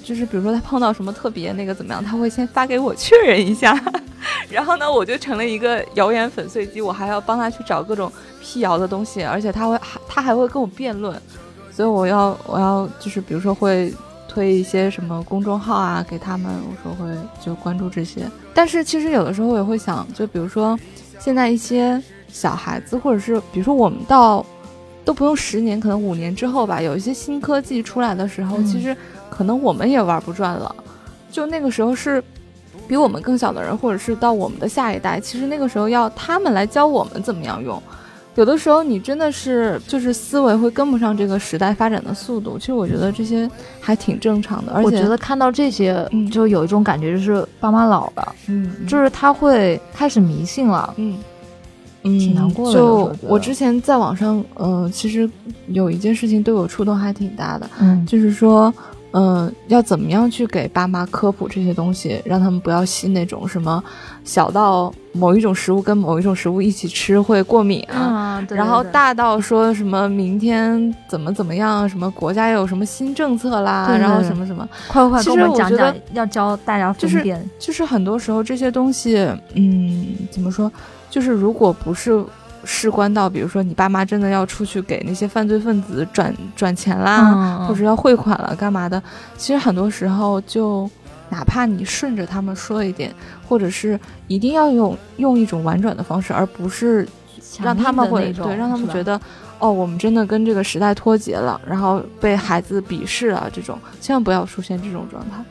[0.04, 3.78] 就是比如说她碰到什么特别那个怎么样，她会先发给我确认一下，
[4.50, 11.19] 然后呢，我就成了一个谣言粉碎机，我还要帮她去找各种辟谣的东西，而且她会还她还会跟我辩论，
[11.71, 13.93] 所以我要我要就是比如说会。
[14.36, 17.10] 推一些什么公众号啊给他们，我说会
[17.41, 18.30] 就关注这些。
[18.54, 20.78] 但是其实有的时候我也会想，就比如说
[21.19, 24.45] 现在一些小孩子，或者是比如说我们到
[25.06, 28.93] 都不用十年，可能五年之后吧，有一些新科技出来的时候，其实
[29.30, 30.76] 可能我们也玩不转了。
[31.32, 32.21] 就那个时候是
[32.89, 37.82] 比我们更小的人，或者是到我们的下一代，其实那个时候要他们来教我们怎么样用。
[38.36, 44.74] 有的时候你真的是就是思维会跟不上这个时代发展的速度，其实我觉得这些还挺正常的。
[44.74, 51.17] 而且我觉得看到这些，就有一种感觉，就是爸妈老了，嗯，就是他会开始迷信了，嗯
[52.04, 52.78] 嗯，挺难过的。
[52.78, 55.30] 就我之前在网上，呃，其实
[55.67, 58.74] 有一件事情对我触动还挺大的，嗯，就是说。
[59.17, 63.82] 嗯，要怎么样去给爸妈科普这些东西，让他们不要信那种什么
[64.25, 77.41] 小到某一种食物跟某一种食物一起吃会过敏啊，然后大到说什么明天怎么怎么样，什么国家有什么新政策啦，然后什么什么，快快跟我们讲讲，要教大家分辨。
[77.58, 79.15] 就是很多时候这些东西，
[79.54, 80.69] 嗯，怎么说，
[81.10, 82.21] 就是如果不是
[82.65, 89.01] 事关到，比如说你爸妈真的要出去给那些犯罪分子转转钱啦，或者要汇款了干嘛的，
[89.38, 90.89] 其实很多时候就
[91.30, 93.13] 哪怕你顺着他们说一点，
[93.47, 97.08] 或者是一定要用用一种婉转的方式，而不是
[97.62, 99.19] 让他们会对让他们觉得
[99.60, 105.43] 哦，我们真的跟这个时代脱节了，然后被孩子鄙视了，这种千万不要出现这种状态。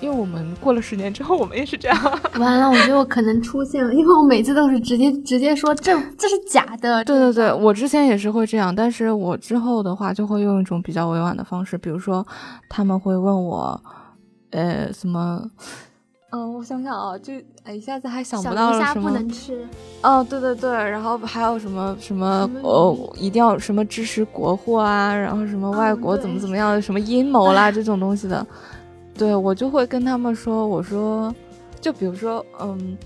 [0.00, 2.20] 因为我们过了十年之后，我们也是这样。
[2.38, 7.02] 完了，我觉得我可能出现了，因为我每次都是直接直接说这这是假的。
[7.04, 12.24] 对对对，我之前也是会这样，但是我之后的话就会用一种比较委婉的方式，比如说
[12.68, 13.80] 他们会问我，
[14.50, 15.42] 呃，什么？
[16.30, 17.32] 嗯，我想想啊，就
[17.64, 19.10] 哎一下子还想不到了什么。
[19.10, 19.66] 不能吃。
[20.02, 28.46] 哦，对对对，然后还有什么什么哦，一定要什么支持国货啊，然后什么外国怎么怎么样，什么阴谋啦这种东西的。
[29.18, 31.34] 对我就会跟他们说，我说，
[31.80, 32.96] 就比如说，嗯，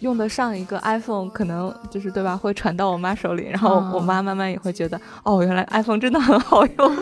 [0.00, 6.96] 用的上一个 iPhone 可能就是对吧，会传到我妈手里，然后我妈慢慢也会觉得，哦，原来 iPhone 真的很好用。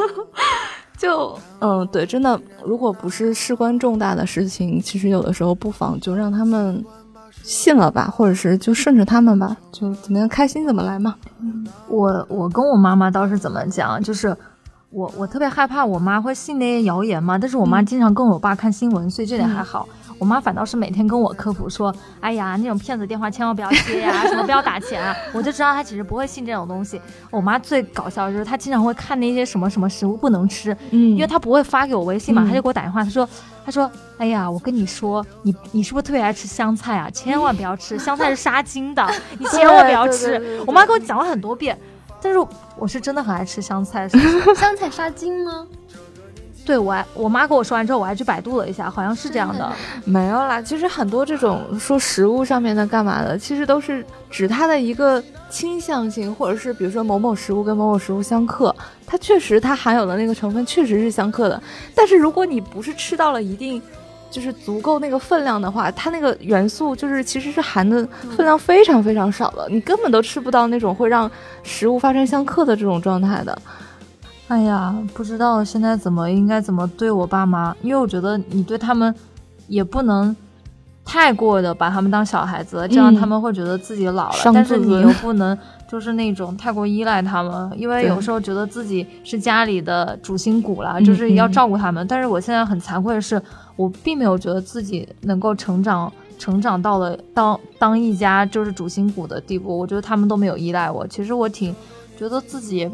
[0.96, 6.82] 就嗯，对，真的，如果不是事关重大的事情，其实有的时候不妨就让他们
[7.42, 11.14] 信了吧，或者是就顺着他们吧，就怎么样开心怎么来嘛。
[11.86, 14.34] 我我跟我妈妈倒是怎么讲，就是。
[14.90, 19.86] 我我特别害怕我妈会信那些谣言嘛，但是我妈经常跟我爸看新闻，所以这点还好。
[20.18, 27.00] 我妈反倒是每天跟我科普说，哎呀，那种骗子电话千万不要接呀，什么不要打钱啊，我就知道她其实不会信这种东西。
[27.30, 33.28] 我妈最搞笑的就是她经常会看那些什么什么食物不能吃，嗯，因为她不会发给我微信嘛，她就给我打电话，她说，
[33.64, 37.08] 她说，哎呀，我跟你说，你你是不是特别爱吃香菜啊？
[37.10, 39.06] 千万不要吃，香菜是杀精的，
[39.38, 40.60] 你千万不要吃。
[40.66, 41.78] 我妈跟我讲了很多遍。
[42.20, 42.38] 但是
[42.76, 44.08] 我是真的很爱吃香菜，
[44.56, 45.66] 香菜杀精吗？
[46.66, 49.72] 对我还，我妈跟我说完之后，我还去百度了一下，好像是这样的。
[50.04, 58.74] 没有啦，其实很多这种说食物上面的干嘛的，其实都是指它的一个倾向性，或者是比如说某某食物跟某某食物相克，
[59.06, 61.62] 它确实它含有的那个成分确实是相克的。
[61.94, 63.82] 但是如果你不是吃到了一定。
[64.30, 71.30] 就是足够那个分量的话，它那个元素就是其实是含的分量非常非常少的，你根本都吃不到那种会让
[71.62, 73.58] 食物发生相克的这种状态的。
[74.48, 79.14] 哎呀，不知道现在怎么应该怎么对我爸妈，因为我觉得你对他们
[79.66, 80.34] 也不能
[81.04, 85.56] 太过的把他们当小孩子，这样他们会觉得自己老了，但是你又不能
[85.90, 92.06] 就是那种太过依赖他们，因为有时候觉得自己是家里的主心骨了，就是要照顾他们。
[92.06, 93.40] 但是我现在很惭愧的是。
[93.78, 99.78] 我并没有觉得自己能够成长，成长到了当当一家就是主心骨的地步。
[99.78, 101.06] 我觉得他们都没有依赖我。
[101.06, 101.72] 其实我挺
[102.18, 102.90] 觉得自己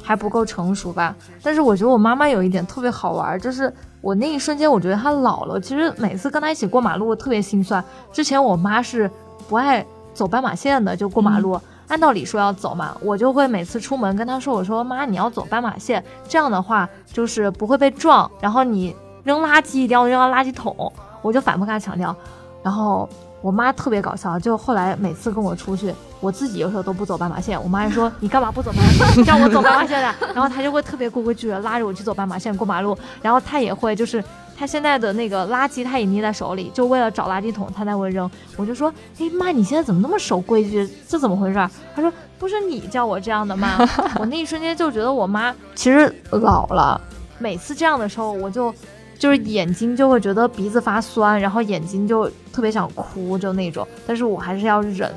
[0.00, 1.12] 还不够成熟吧。
[1.42, 5.60] 但是我觉得我妈妈有一点特别好玩，就是我那一瞬间我觉得她老了。
[5.60, 7.84] 其实每次跟她一起过马路，特别心酸。
[8.12, 9.10] 之前我妈是
[9.48, 18.30] 不爱走斑马线的，就过马路，按道理说要走嘛，我就会每次出门跟她说：“我说妈，你要走斑马线，这样的话就是不会被撞。
[18.40, 18.94] 然后你。”
[19.28, 22.16] 扔垃圾一定要扔到垃圾桶，我就反复跟他强调。
[22.62, 23.06] 然后
[23.42, 30.14] 我妈特别搞笑，就后来每次跟我出去，我自己有时候都不走斑马线，我妈就说你干嘛不走斑马线，叫我走斑马线的。
[30.34, 32.96] 然后她就会特别规规矩矩拉着我去走斑马线过马路。
[33.20, 34.24] 然后她也会就是
[34.58, 38.28] 她现在的那个垃圾，她也捏在手里，就为了找垃圾桶，她才会扔。
[38.56, 40.88] 我就说，哎妈，你现在怎么那么守规矩？
[41.06, 41.68] 这怎么回事？
[41.94, 43.76] 她说不是你叫我这样的吗？
[44.18, 46.98] 我那一瞬间就觉得我妈其实老了。
[47.38, 48.74] 每次这样的时候，我就。
[49.18, 53.86] 就是眼睛就会觉得鼻子发酸，然后眼睛就特别想哭，就那种。
[54.06, 55.10] 但是我还是要忍。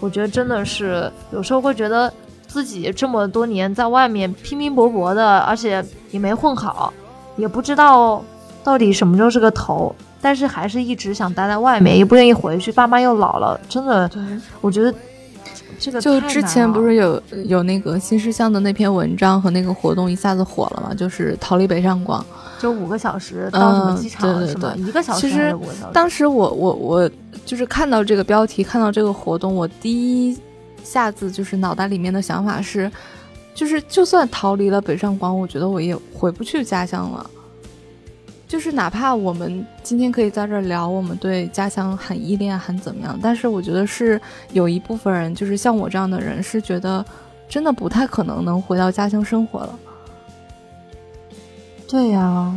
[0.00, 2.12] 我觉得真的是有时候会觉得
[2.46, 6.92] 自己这么多年在外面拼拼搏搏的，而且也没混好，
[7.36, 8.24] 也不知道
[8.64, 9.94] 到底什么时候是个头。
[10.24, 12.70] 但是还是一直想待在外面，也不愿意回去。
[12.70, 14.08] 爸妈又老了，真的，
[14.60, 14.94] 我觉得
[15.80, 20.94] 这个就之前不是有有那个新事项的那篇文章和那个活动一下子火了嘛？
[20.94, 22.24] 就是逃离北上广。
[22.62, 24.72] 就五个小时到什么机场是吗？
[24.76, 25.20] 一个小时。
[25.20, 25.52] 其实
[25.92, 27.10] 当时我我我
[27.44, 30.38] 就是看到这个标题，看到这个活动，我第一
[30.84, 32.88] 下子就是脑袋里面的想法是，
[33.52, 37.28] 就是就算逃离了北上广，我觉得我也回不去家乡了。
[38.46, 44.20] 就是哪怕我们今天可以在这儿聊，我们对家乡很依恋，很怎么样，但是我觉得是
[44.52, 47.04] 有一部分人，就是像我这样的人，是觉得
[47.48, 49.76] 真的不太可能能回到家乡生活了。
[51.92, 52.50] 对呀，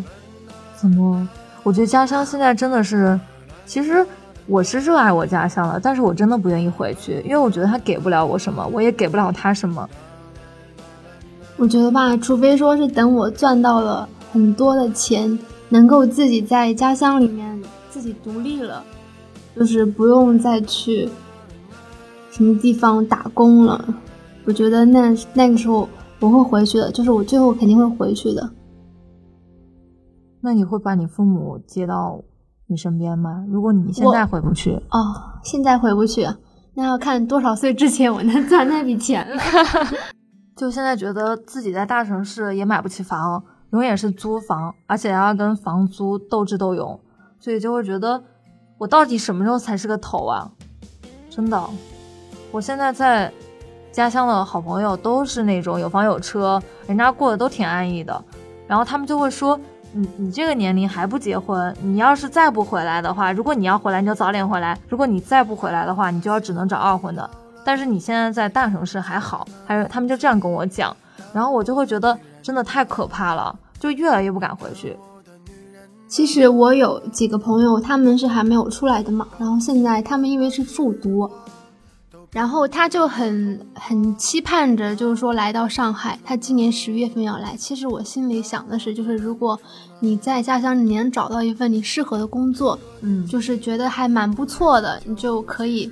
[0.78, 1.28] 怎么？
[1.62, 3.20] 我觉得家乡现在真的是，
[3.66, 4.08] 其实
[4.48, 9.90] 我是热爱我家乡的，但是我真的不愿意回去，因为我觉得他给不了我什么，我也给不了他什么。
[11.58, 18.82] 我觉得吧，除非说是等我赚到了很多的钱，能够自己在家乡里面自己独立了，
[19.54, 21.10] 就是不用再去
[22.32, 23.84] 什么地方打工了。
[24.46, 25.90] 我觉得那那个时候
[26.22, 28.50] 我会回去的，就是我最后肯定会回去的。
[30.46, 32.22] 那你会把你父母接到
[32.68, 33.44] 你身边吗？
[33.50, 36.28] 如果你现在回不去哦，现在回不去，
[36.76, 39.42] 那要看多少岁之前我能攒那笔钱了。
[40.56, 47.00] 就现在觉得自己在大城市也买不起房，永远是租房，而且还要跟房租斗智斗勇，
[47.40, 48.24] 所以就会觉得
[48.78, 50.52] 我到底什么时候才是个头啊？
[51.28, 51.60] 真的，
[52.52, 53.34] 我现在在
[53.92, 58.24] 家乡的好朋友都是那种有房有车，人家过得都挺安逸的，
[58.68, 59.60] 然后他们就会说，
[59.98, 67.30] 你你这个年龄还不结婚，你要是再不回来的话，如果你要回来，你就早点回来；如果你再不回来的话，你就要只能找二婚的。
[67.64, 70.94] 但是你现在在大城市还好，还有他们就这样跟我讲，
[71.32, 74.98] 然后我就会觉得真的太可怕了，就越来越不敢回去。
[76.10, 81.32] 其实我有几个朋友，他们是还没有出来的嘛，然后现在他们因为是复读，
[82.36, 87.56] 然后他就很很期盼着，就是说来到上海，他今年十月份要来。
[87.56, 89.58] 其实我心里想的是，就是如果
[90.02, 95.90] 你在家乡你能找到一份你适合的工作，嗯，就是觉得还蛮不错的，你就可以。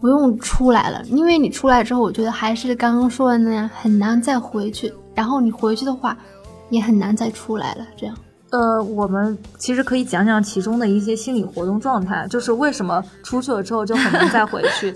[0.00, 4.90] 不用出来了，因为你出来之后，我觉得还是刚刚说的那样，很难再回去。
[5.14, 6.16] 然后你回去的话，
[6.70, 7.86] 也很难再出来了。
[7.98, 8.16] 这样，
[8.48, 14.94] 呃，我们其实可以讲讲其中的一些心理活动状态，就是为什么出去了之后就很难再回去。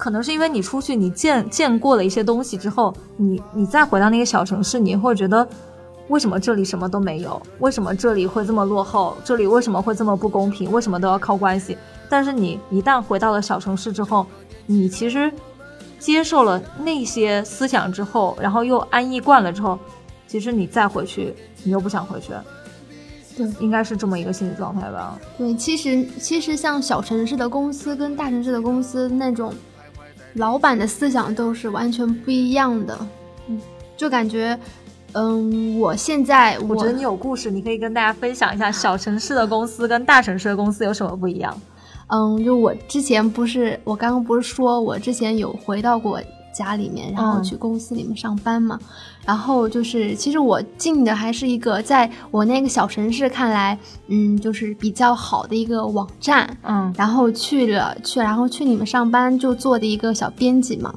[0.00, 5.46] 可能是因为你出去，你见见过了一些东西之后，你你再回到那个小城市，你会觉得
[6.08, 7.40] 为什么这里什么都没有？
[7.58, 9.14] 为什么这里会这么落后？
[9.22, 10.72] 这里为什么会这么不公平？
[10.72, 11.76] 为什么都要靠关系？
[12.08, 14.26] 但是你一旦回到了小城市之后，
[14.64, 15.30] 你其实
[15.98, 19.78] 接受了那些思想之后，然后又安逸惯了之后，
[20.26, 22.32] 其实你再回去，你又不想回去。
[23.36, 25.18] 对，应该是这么一个心理状态吧。
[25.36, 29.52] 对，其实其实像小城市的公司跟大城市的公司那种
[30.34, 32.98] 老板的思想都是完全不一样的。
[33.48, 33.60] 嗯，
[33.96, 34.58] 就感觉，
[35.12, 41.56] 嗯，我现在我觉得你有故事，你可以跟大家分享一下 小城市的公司跟大城市的公司有什么不一样。
[42.08, 46.20] 嗯，就我之前不是，我刚刚不是说我之前有回到过
[46.52, 48.78] 家里面，然后去公司里面上班嘛。
[49.24, 53.78] 然后就是，其实我进的还是一个在我那个小城市看来，
[54.08, 56.56] 嗯，就是比较好的一个网站。
[56.62, 60.92] 嗯，然后去了去，然后去你们上班就做的一个小编辑嘛。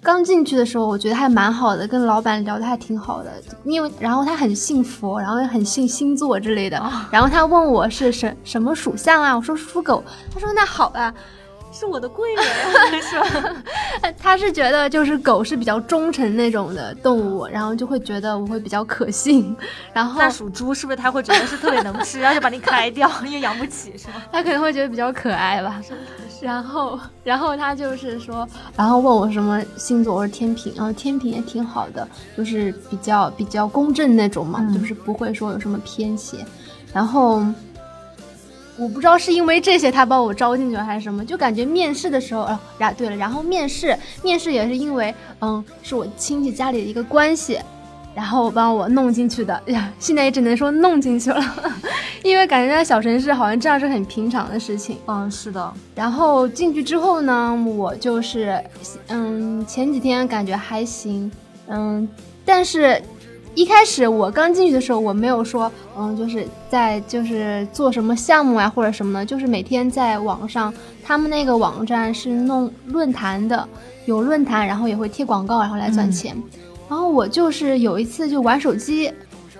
[0.00, 3.30] 刚进去的时候，我觉得还蛮好的，跟老板聊的还挺好的。
[3.64, 6.80] 因为然后他很信佛，然后也很信星座之类的。
[7.10, 9.36] 然后他问我是什什么属相啊？
[9.36, 10.02] 我说属狗。
[10.32, 11.12] 他说那好啊。
[11.70, 12.44] 是我的贵人，
[13.02, 13.54] 是吧？
[14.18, 19.54] 他是觉得就是狗是比较忠诚那种的动物，然后就会觉得我会比较可信。
[19.92, 24.14] 然后那属猪是不是他会觉得是特别能吃，然后就把你开掉， 因为养不起是吗？
[24.32, 25.80] 他可能会觉得比较可爱吧。
[26.40, 32.06] 然后，然后他就是说，然后问我什么星座，我说天平，然后天平也挺好的，
[32.36, 36.44] 就是比较比较公正那种嘛，就是不会说有什么偏斜。
[36.92, 37.42] 然后。
[38.78, 47.58] 我不知道是因为这些他把我招进去了还是什么，就感觉面试的时候，哦，然对了，然后面试面试也是因为，嗯，是我亲戚家里的一个关系，
[48.14, 49.60] 然后帮我弄进去的。
[49.66, 51.42] 呀， 现在也只能说弄进去了，
[52.22, 54.98] 因为感觉在小城市好像这样是很平常的事情。
[55.06, 55.74] 嗯，是的。
[55.94, 58.62] 然后进去之后呢，我就是，
[59.08, 61.30] 嗯，前几天感觉还行，
[61.66, 62.08] 嗯，
[62.44, 63.02] 但是。
[63.58, 73.68] 一开始我刚进去的时候，我没有说，嗯，就是在就是做什么项目啊或者什么的，就是每天在网上，他们那个网站是弄论坛的，
[74.06, 76.40] 有论坛，然后也会贴广告，然后来赚钱。
[76.88, 79.12] 然后我就是有一次就玩手机，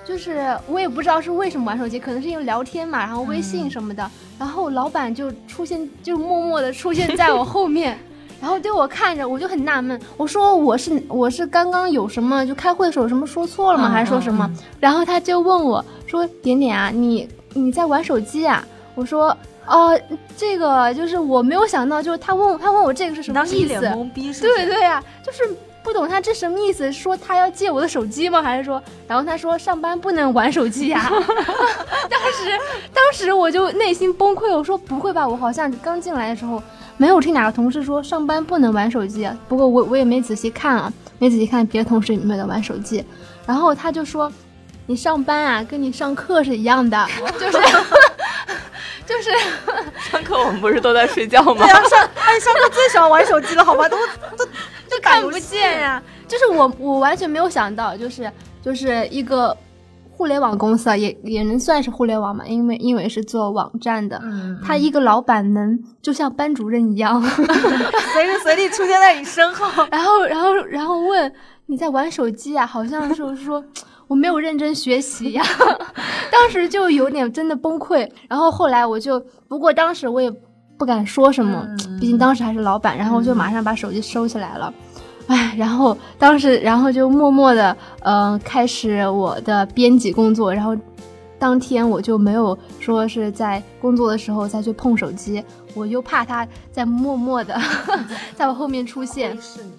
[0.07, 7.99] 就是我也不知道是为什么玩手机，可能是因为聊天嘛，然后微信什么的，然后老板就出现，就默默的出现在我后面。
[8.41, 10.01] 然后对我看着，我就很纳闷。
[10.17, 13.89] 我说我是我是刚刚有什么就开会的时候有什么说错了吗？
[13.89, 14.49] 还是说什么？
[14.79, 18.65] 然后他就问我说：“点点啊，你你在玩手机啊？”
[18.95, 19.37] 我说
[19.67, 19.99] ：“哦，
[20.37, 23.75] 这个就是我没有想到，就是他问他问我这个是什么意思？
[23.89, 24.43] 懵逼是？
[24.43, 25.43] 对对呀，就是
[25.83, 26.93] 不懂他这什么意思？
[26.93, 28.41] 说他要借我的手机吗？
[28.41, 28.81] 还是说？
[29.09, 31.11] 然后他说上班不能玩手机呀？
[31.11, 32.59] 当时
[32.95, 35.27] 当时我就内心崩溃，我说不会吧？
[35.27, 36.63] 我好像刚进来的时候。
[36.99, 43.03] 没有听哪个同事说上班不能玩手机，不过我我也没仔细看啊，没仔细看别的同事有没有在玩手机。
[43.47, 44.31] 然后他就说，
[44.87, 47.07] 你上班啊，跟你上课是一样的，
[47.39, 47.59] 就是
[49.07, 49.31] 就是
[50.11, 51.65] 上课我们不是都在睡觉吗？
[51.65, 53.97] 对啊，上哎上课最喜欢玩手机了，好吧，都
[54.37, 54.45] 都
[54.91, 56.03] 都看不见呀。
[56.27, 58.31] 就是我我完全没有想到，就是
[58.61, 59.57] 就是一个。
[60.19, 64.21] 互联网公司啊，也也能算是互联网嘛，因为因为是做网站的。
[64.25, 71.33] 嗯，他一个老板能就像班主任一样， 随时随地出现在你身后， 然后然后然后问
[71.67, 72.67] 你在玩手机啊？
[72.67, 73.65] 好像是说
[74.09, 75.45] 我没有认真学习呀，
[76.33, 78.11] 当时就有点真的崩溃。
[78.29, 80.29] 然后后来我就，不过当时我也
[80.77, 81.65] 不敢说什么，
[82.01, 84.75] 毕竟当时还是老板，然后我就马上把手机收起来了。
[85.29, 90.53] 哎，然后当时，然后就默默的，呃，开始我的编辑工作。
[90.53, 90.77] 然后
[91.39, 97.61] 当天我就没有说是在工作的时候再去碰手机，我又怕他在默默的
[98.35, 99.31] 在我后面出现。
[99.41, 99.71] 是你。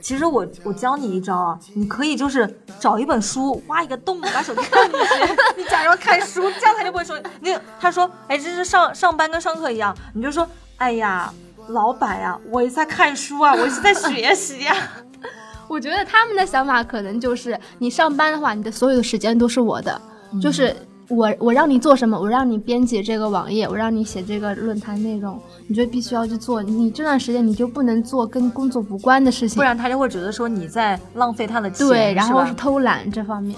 [0.00, 7.56] 其实我我教你一招啊，你可以就是找一本书，挖一个洞，把手机放进去， 你假装看书，这样他就不会说你。
[7.80, 10.44] 他说，哎，这是上上班跟上课一样，你就说，
[10.76, 11.32] 哎呀。
[11.68, 14.74] 老板呀，我也在看书啊， 我是在学习呀。
[15.68, 20.00] 我觉得他们的想法可能就是，你上班的话，你的所有的时间都是我的，
[20.40, 20.74] 就是
[21.10, 26.62] 我我让你做什么，我让你编辑这个网页，我让你写这个论坛内容，你就必须要去做。
[26.62, 33.54] 你这段时间你就不能做跟工作无关的事情，不然他就会觉得说你在浪费他的钱，对，然后是偷懒这方面。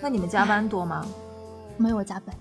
[0.00, 1.06] 那你们加班多吗？
[1.76, 2.34] 没有加班，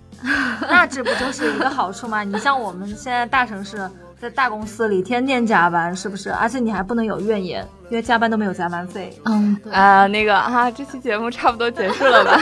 [0.68, 2.24] 那这不就是一个好处吗？
[2.24, 3.88] 你像我们现在大城市。
[4.26, 6.32] 在大公司里天天加班，是不是？
[6.32, 9.14] 而且你还不能有怨言，因为加班都没有加班费。
[9.26, 12.40] 嗯，啊，那个啊，这期节目差不多结束了吧？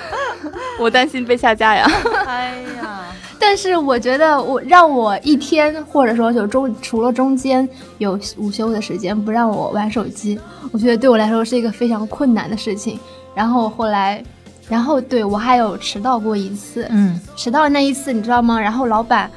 [0.78, 1.90] 我担心被下架呀。
[2.26, 3.06] 哎呀，
[3.40, 10.38] 但是我觉得我让我一天或者说就中除了中间有午休的时间不让我玩手机，
[10.70, 13.00] 我觉得对我来说是一个非常困难的事情。
[13.34, 14.22] 然后后来，
[14.68, 18.60] 然后对我还有迟到过一次，嗯，迟到那一次你知道吗？
[18.60, 19.30] 然后老板。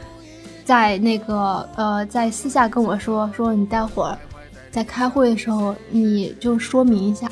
[0.70, 4.16] 在那个呃，在私下跟我说说，你待会儿
[4.70, 7.28] 在开会的时候，你就说明一下，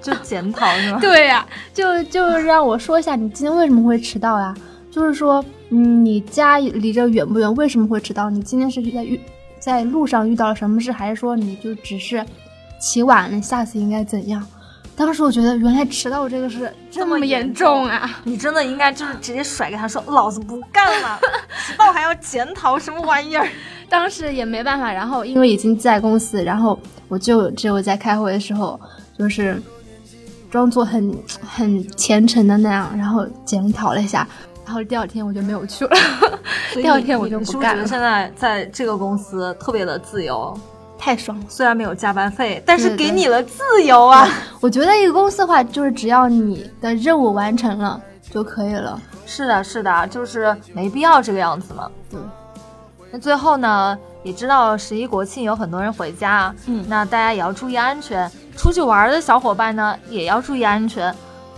[0.00, 0.96] 就检讨是吗？
[1.02, 4.54] 对呀，就就让我说一下，你今天为什么会迟到呀？
[4.90, 7.54] 就是说，嗯，你家离这远不远？
[7.54, 8.30] 为什么会迟到？
[8.30, 9.20] 你今天是在遇
[9.58, 12.24] 在路上遇到了什么事，还是说你就只是
[12.80, 13.42] 起晚了？
[13.42, 14.42] 下次应该怎样？
[15.00, 18.20] 当时我觉得，原来迟到这个是这么严重啊！
[18.22, 21.18] 你真的应该就是直接甩给他说：“老子不干了，
[21.64, 23.48] 迟到还要检讨什么玩意儿？
[23.88, 26.78] ”当时也没办法，然后因为已经在公司，然后
[27.08, 28.78] 我就只有在开会的时候，
[29.18, 29.60] 就是
[30.50, 34.28] 装作很很虔诚的那样，然后检讨了一下，
[34.66, 35.96] 然后第二天我就没有去了。
[36.74, 37.86] 第二天我就不干了。
[37.86, 40.54] 现在在这个公司特别的自由。
[41.00, 44.28] 太爽了，虽然没有加班费，但是给你了自由啊！
[44.60, 47.98] 我觉得一个公司的话，就是只要你的任务完成了
[48.30, 49.00] 就可以了。
[49.24, 51.90] 是的，是的，就是没必要这个样子嘛。
[52.10, 52.20] 对。
[53.10, 58.30] 那最后呢，也知道十一国庆有很多人回家，嗯，那大家也要注意安全。
[58.56, 61.12] 出去玩的小伙伴呢，也要注意安全。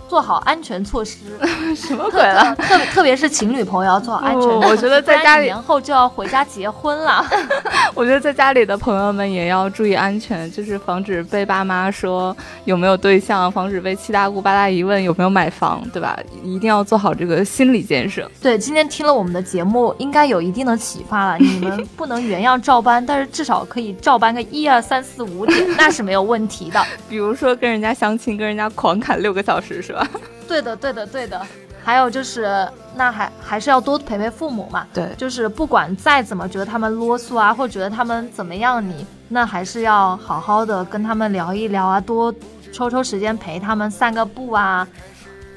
[0.07, 1.17] 做好安全措施，
[1.75, 2.55] 什么鬼了？
[2.55, 4.49] 特别特别是情侣朋友要做好安全。
[4.61, 7.25] 我觉得在家里年后就要回家结婚了。
[7.95, 12.35] 我觉得在家里的朋友们也要注意安全，就是防止被爸妈说
[12.65, 16.17] 有没有对象，防止被七大姑八大姨问有没有买房，对吧？
[16.43, 18.29] 一定要做好这个心理建设。
[18.41, 21.37] 对，今天听了我们的节目，应该有一定的启发了。
[21.37, 26.83] 你们不能原样照搬，但是至少可以照搬个一二三四五点，那是没有问题的。
[27.09, 30.02] 比如说跟人家相亲，跟人家狂砍六个小时，是吧？
[30.47, 31.41] 对的，对的，对的。
[31.85, 34.87] 还有就是，那还还是要多陪陪父母嘛。
[34.93, 42.33] 对，就是不管再怎么觉得他们啰嗦啊，或觉得他们怎么样，你那还是要好好的跟他们聊一聊啊，多
[42.71, 44.87] 抽抽时间陪他们散个步啊，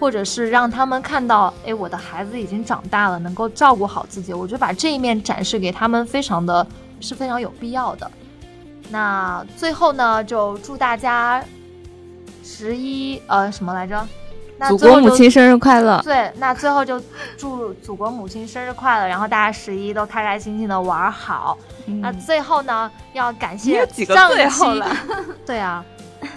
[0.01, 4.35] 或者是让他们看到，哎，我的孩子已经长大了，能够照顾好自己。
[4.35, 6.67] 我觉得把这一面展示给他们，非常的
[7.01, 8.11] 是非常有必要的。
[8.91, 11.41] 那最后呢，就祝大家
[12.43, 14.05] 十一呃什么来着？
[14.69, 16.01] 祖国母亲生日快乐！
[16.03, 17.01] 对，那最后就
[17.37, 21.59] 祝祖国母亲生日快乐，然后大家十一都开开心心的玩好。
[22.01, 24.83] 那最后呢，要感谢上期，
[25.45, 25.85] 对啊，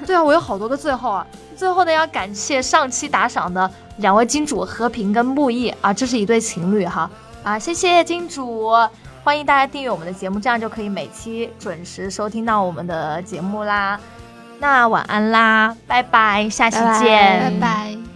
[0.05, 1.25] 对啊，我有好多个最后啊。
[1.55, 7.09] 最后呢，要感谢上期打赏的两位金主和平跟木易啊，这是一对情侣哈
[7.43, 8.71] 啊，谢谢金主，
[9.23, 13.99] 欢迎大家订阅我们的节目，这样就可以每期准时收听到我们的节目啦。
[14.59, 18.08] 那晚安啦，拜拜，下期见，拜拜。